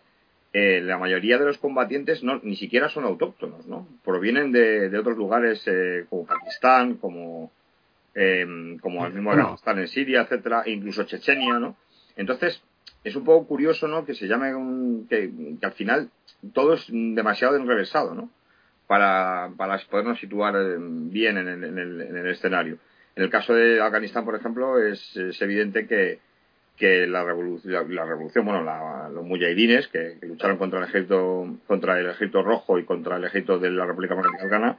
[0.52, 3.86] eh, la mayoría de los combatientes no, ni siquiera son autóctonos, ¿no?
[4.04, 7.52] Provienen de, otros lugares eh, como Pakistán, como,
[8.14, 11.76] em, como el mismo Afganistán en Siria, etcétera, e incluso Chechenia, ¿no?
[12.16, 12.62] Entonces,
[13.04, 14.04] es un poco curioso, ¿no?
[14.04, 16.10] Que se llame un, que, que al final
[16.52, 18.30] todo es demasiado enrevesado, ¿no?
[18.88, 22.78] Para, para podernos situar eh, bien en el, en, el, en el, escenario.
[23.14, 26.18] En el caso de Afganistán, por ejemplo, es, es evidente que,
[26.76, 28.62] que la, revolución, la, revolución, bueno,
[29.10, 33.58] los mujahidines que, lucharon contra el ejército, contra el ejército rojo y contra el ejército
[33.58, 34.78] de la República Democrática Afgana,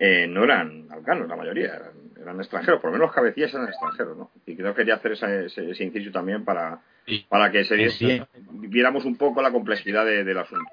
[0.00, 1.80] eh, no eran afganos, la mayoría,
[2.20, 4.30] eran, extranjeros, por lo menos los cabecillas eran extranjeros, ¿no?
[4.44, 6.80] Y creo que quería hacer ese, ese, inciso también para,
[7.28, 10.70] para que se viéramos un poco la complejidad del asunto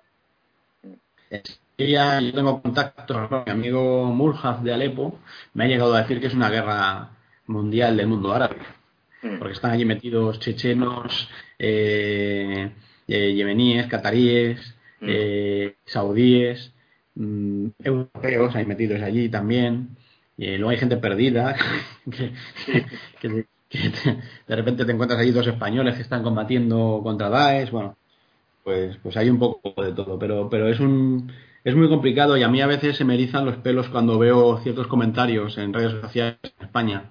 [1.77, 5.19] yo tengo contacto con mi amigo Mulhaf de Alepo,
[5.53, 7.11] me ha llegado a decir que es una guerra
[7.47, 8.57] mundial del mundo árabe,
[9.21, 9.37] mm.
[9.39, 12.71] porque están allí metidos chechenos, eh,
[13.07, 15.05] eh, yemeníes, cataríes, mm.
[15.07, 16.73] eh, saudíes,
[17.15, 19.97] mm, europeos hay metidos allí también.
[20.37, 21.55] Y luego hay gente perdida
[22.11, 23.45] que,
[24.47, 27.71] de repente te encuentras allí dos españoles que están combatiendo contra Daesh.
[27.71, 27.96] Bueno,
[28.67, 31.31] pues, pues hay un poco de todo, pero, pero es un
[31.63, 34.57] es muy complicado y a mí a veces se me erizan los pelos cuando veo
[34.57, 37.03] ciertos comentarios en redes sociales en España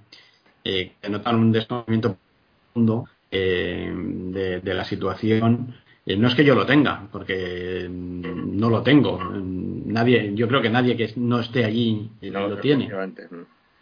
[0.64, 2.18] eh, que notan un desconocimiento
[2.64, 5.74] profundo eh, de, la situación.
[6.04, 9.18] Eh, no es que yo lo tenga, porque no lo tengo.
[9.32, 12.90] Nadie, yo creo que nadie que no esté allí lo tiene.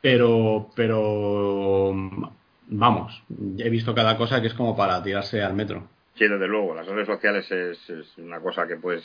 [0.01, 1.93] Pero, pero
[2.69, 3.21] vamos,
[3.59, 5.89] he visto cada cosa que es como para tirarse al metro.
[6.17, 9.03] Sí, desde luego, las redes sociales es, es una cosa que pues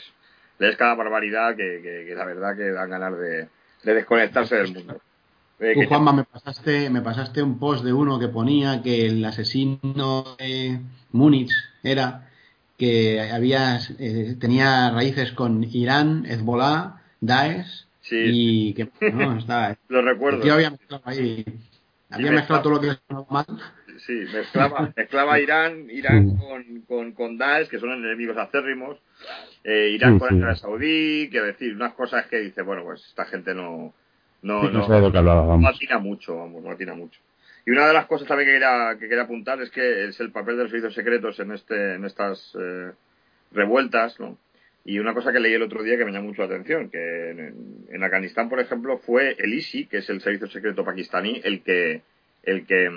[0.58, 3.48] lees cada barbaridad que, la verdad que dan ganas de,
[3.82, 5.00] desconectarse del mundo.
[5.58, 9.24] Eh, Tú, Juanma, me pasaste, me pasaste un post de uno que ponía que el
[9.24, 10.80] asesino de
[11.12, 11.52] Múnich
[11.82, 12.28] era
[12.78, 20.50] que había eh, tenía raíces con Irán, Hezbollah, Daesh y que no, está, lo recuerdo.
[20.52, 20.72] había
[21.04, 21.44] ahí
[22.10, 22.96] Había mezclado todo lo que
[23.28, 23.46] mal.
[24.06, 28.98] Sí, mezclaba, mezclaba Irán, Irán con, con, con Daesh, que son enemigos acérrimos,
[29.64, 33.54] eh, Irán con Arabia Saudí, que decir, unas cosas que dice, bueno, pues esta gente
[33.54, 33.92] no,
[34.42, 37.20] no, no, no, atina mucho, vamos, no atina mucho.
[37.66, 40.32] Y una de las cosas también que quería, que quería apuntar es que es el
[40.32, 42.92] papel de los servicios secretos en este, en estas eh,
[43.52, 44.38] revueltas, ¿no?
[44.84, 47.30] Y una cosa que leí el otro día que me llamó mucho la atención, que
[47.90, 52.00] en, Afganistán, por ejemplo, fue el ISI, que es el servicio secreto pakistaní, el que
[52.42, 52.88] el que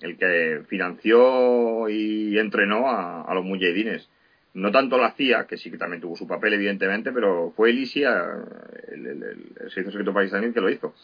[0.00, 4.08] el que financió y entrenó a, los mujahidines.
[4.54, 7.78] No tanto la CIA, que sí que también tuvo su papel, evidentemente, pero fue el
[7.78, 10.94] ISI, el, el, servicio secreto pakistaní, el que lo hizo.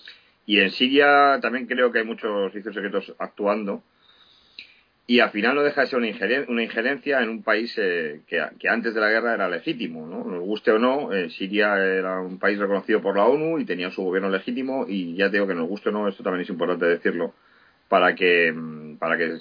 [0.47, 3.83] Y en Siria también creo que hay muchos servicios secretos actuando
[5.07, 8.21] y al final no deja de ser una injerencia, una injerencia en un país eh,
[8.27, 10.25] que, antes de la guerra era legítimo, ¿no?
[10.25, 13.91] Nos guste o no, eh, Siria era un país reconocido por la ONU y tenía
[13.91, 16.87] su gobierno legítimo y ya digo que nos guste o no, esto también es importante
[16.87, 17.35] decirlo
[17.93, 18.55] para que
[18.99, 19.37] para que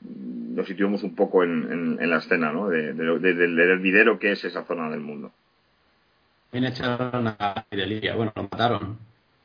[0.00, 2.70] nos situemos un poco en, la escena, ¿no?
[2.70, 5.30] De, del hervidero que es esa zona del mundo.
[6.50, 8.98] Bien echaron a Libia, bueno, lo mataron.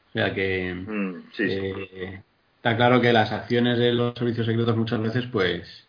[0.07, 1.59] O sea que mm, sí, sí.
[1.59, 2.21] Eh,
[2.55, 5.85] está claro que las acciones de los servicios secretos muchas veces pues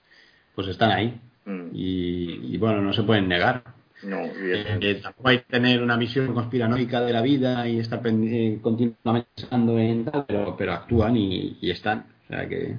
[0.56, 1.68] pues están ahí mm.
[1.72, 3.62] y, bueno no se pueden negar
[4.02, 8.58] no, eh, tampoco hay que tener una visión conspiranoica de la vida y estar eh,
[8.60, 12.17] continuamente pensando en tal, pero, pero actúan y, están.
[12.28, 12.76] O sea que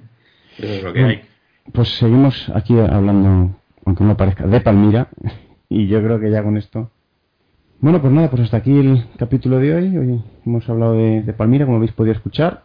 [0.57, 1.21] eso es lo que hay.
[1.73, 5.07] Pues seguimos aquí hablando, aunque no parezca, de Palmira.
[5.71, 6.89] Y yo creo que ya con esto.
[7.79, 9.97] Bueno, pues nada, pues hasta aquí el capítulo de hoy.
[9.97, 12.63] Hoy hemos hablado de, de Palmira, como habéis podido escuchar.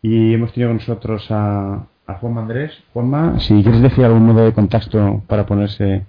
[0.00, 2.72] Y hemos tenido con nosotros a, a Juanma Andrés.
[2.94, 6.06] Juanma, si quieres decir algún modo de contacto para ponerse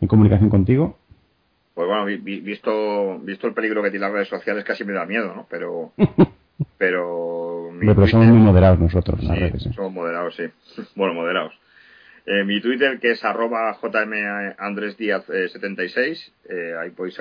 [0.00, 0.98] en comunicación contigo.
[1.74, 5.32] Pues bueno, visto, visto el peligro que tiene las redes sociales, casi me da miedo,
[5.34, 5.46] ¿no?
[5.48, 5.92] Pero.
[6.78, 7.45] pero.
[7.80, 9.66] Pero somos muy moderados nosotros, las redes.
[9.66, 9.70] ¿eh?
[9.74, 10.44] Somos moderados, sí.
[10.94, 11.52] bueno, moderados.
[12.26, 17.16] Eh, mi Twitter, que es arroba jmandresdiaz76, eh, ahí podéis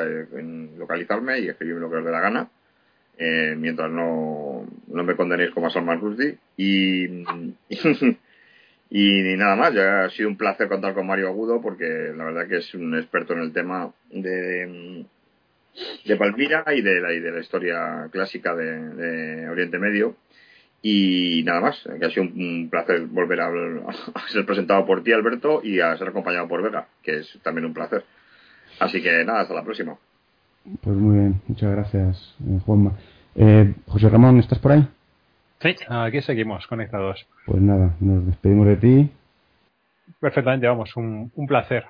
[0.78, 2.50] localizarme y escribirme lo que os dé la gana.
[3.18, 6.38] Eh, mientras no, no, me condenéis como a Salman Rushdie.
[6.58, 7.06] Y,
[8.90, 12.48] y, nada más, ya ha sido un placer contar con Mario Agudo porque la verdad
[12.48, 15.06] que es un experto en el tema de,
[16.06, 20.18] de Palmira y de la, y de la historia clásica de, Oriente Medio.
[20.88, 23.48] Y nada más, que ha sido un placer volver a,
[24.14, 27.66] a, ser presentado por ti, Alberto, y a ser acompañado por Vega, que es también
[27.66, 28.04] un placer.
[28.80, 29.98] Así que nada, hasta la próxima.
[30.84, 32.92] Pues muy bien, muchas gracias, eh, Juanma.
[33.34, 34.88] Eh, José Ramón, ¿estás por ahí?
[35.60, 37.26] Sí, aquí seguimos conectados.
[37.48, 39.10] Pues nada, nos despedimos de ti.
[40.20, 41.86] Perfectamente, vamos, un, un placer.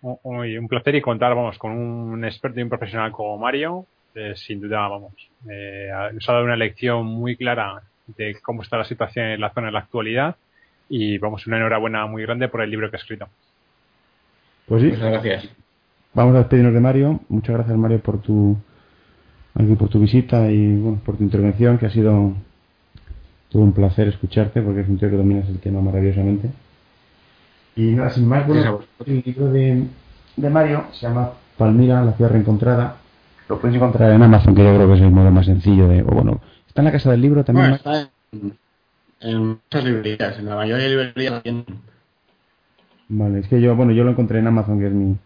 [0.00, 3.86] Un, un, placer y contar, vamos, con un experto y un profesional como Mario.
[4.16, 5.12] Eh, sin duda, vamos,
[5.44, 9.68] nos ha dado una lección muy clara de cómo está la situación en la zona
[9.68, 10.36] en la actualidad
[10.88, 13.28] y vamos, una enhorabuena muy grande por el libro que ha escrito.
[14.66, 14.88] Pues sí.
[14.88, 15.48] Muchas gracias.
[16.14, 17.20] Vamos a despedirnos de Mario.
[17.28, 18.56] Muchas gracias, Mario, por tu,
[19.78, 22.32] por tu visita y bueno, por tu intervención, que ha sido
[23.50, 26.50] todo un placer escucharte, porque es un tío que dominas el tema maravillosamente.
[27.74, 29.84] Y nada, sin más, bueno, el libro de,
[30.36, 32.96] de Mario se llama Palmira, la ciudad reencontrada.
[33.48, 36.02] Lo puedes encontrar en Amazon, que yo creo que es el modo más sencillo de.
[36.02, 36.40] O bueno,
[36.76, 37.72] está en la casa del libro también.
[37.72, 38.10] está
[39.22, 41.42] en, muchas librerías, en la mayoría de librerías.
[43.08, 45.16] Vale, es que yo, bueno, yo lo encontré en Amazon, que es mi,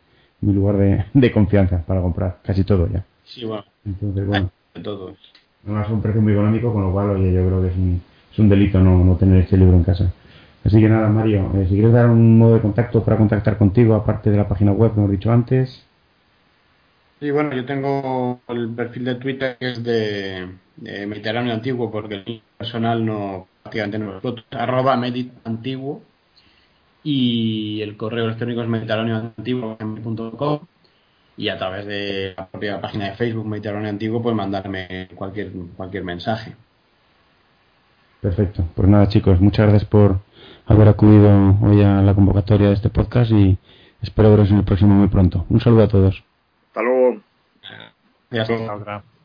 [0.42, 3.04] mi lugar de, de confianza para comprar casi todo ya.
[3.24, 3.64] Sí, bueno.
[3.84, 4.50] Entonces, bueno.
[4.80, 5.18] Todos.
[5.64, 8.00] No es un precio muy económico, con lo cual, oye, yo creo que es un,
[8.32, 10.12] es un delito no, no tener este libro en casa.
[10.64, 13.96] Así que nada, Mario, eh, si quieres dar un modo de contacto para contactar contigo,
[13.96, 15.84] aparte de la página web que hemos dicho antes.
[17.20, 20.48] Sí, bueno, yo tengo el perfil de Twitter que es de,
[20.78, 26.00] Mediterráneo Antiguo, porque el personal no prácticamente no lo arroba Medit Antiguo
[27.04, 30.60] y el correo electrónico es mediterráneoantiguo.com
[31.36, 36.04] y a través de la propia página de Facebook Mediterráneo Antiguo pues mandarme cualquier cualquier
[36.04, 36.54] mensaje.
[38.22, 38.66] Perfecto.
[38.74, 40.20] Pues nada chicos, muchas gracias por
[40.64, 43.58] haber acudido hoy a la convocatoria de este podcast y
[44.00, 45.44] espero veros en el próximo muy pronto.
[45.50, 46.29] Un saludo a todos.
[48.30, 48.74] Hasta luego.
[48.78, 49.19] Gracias.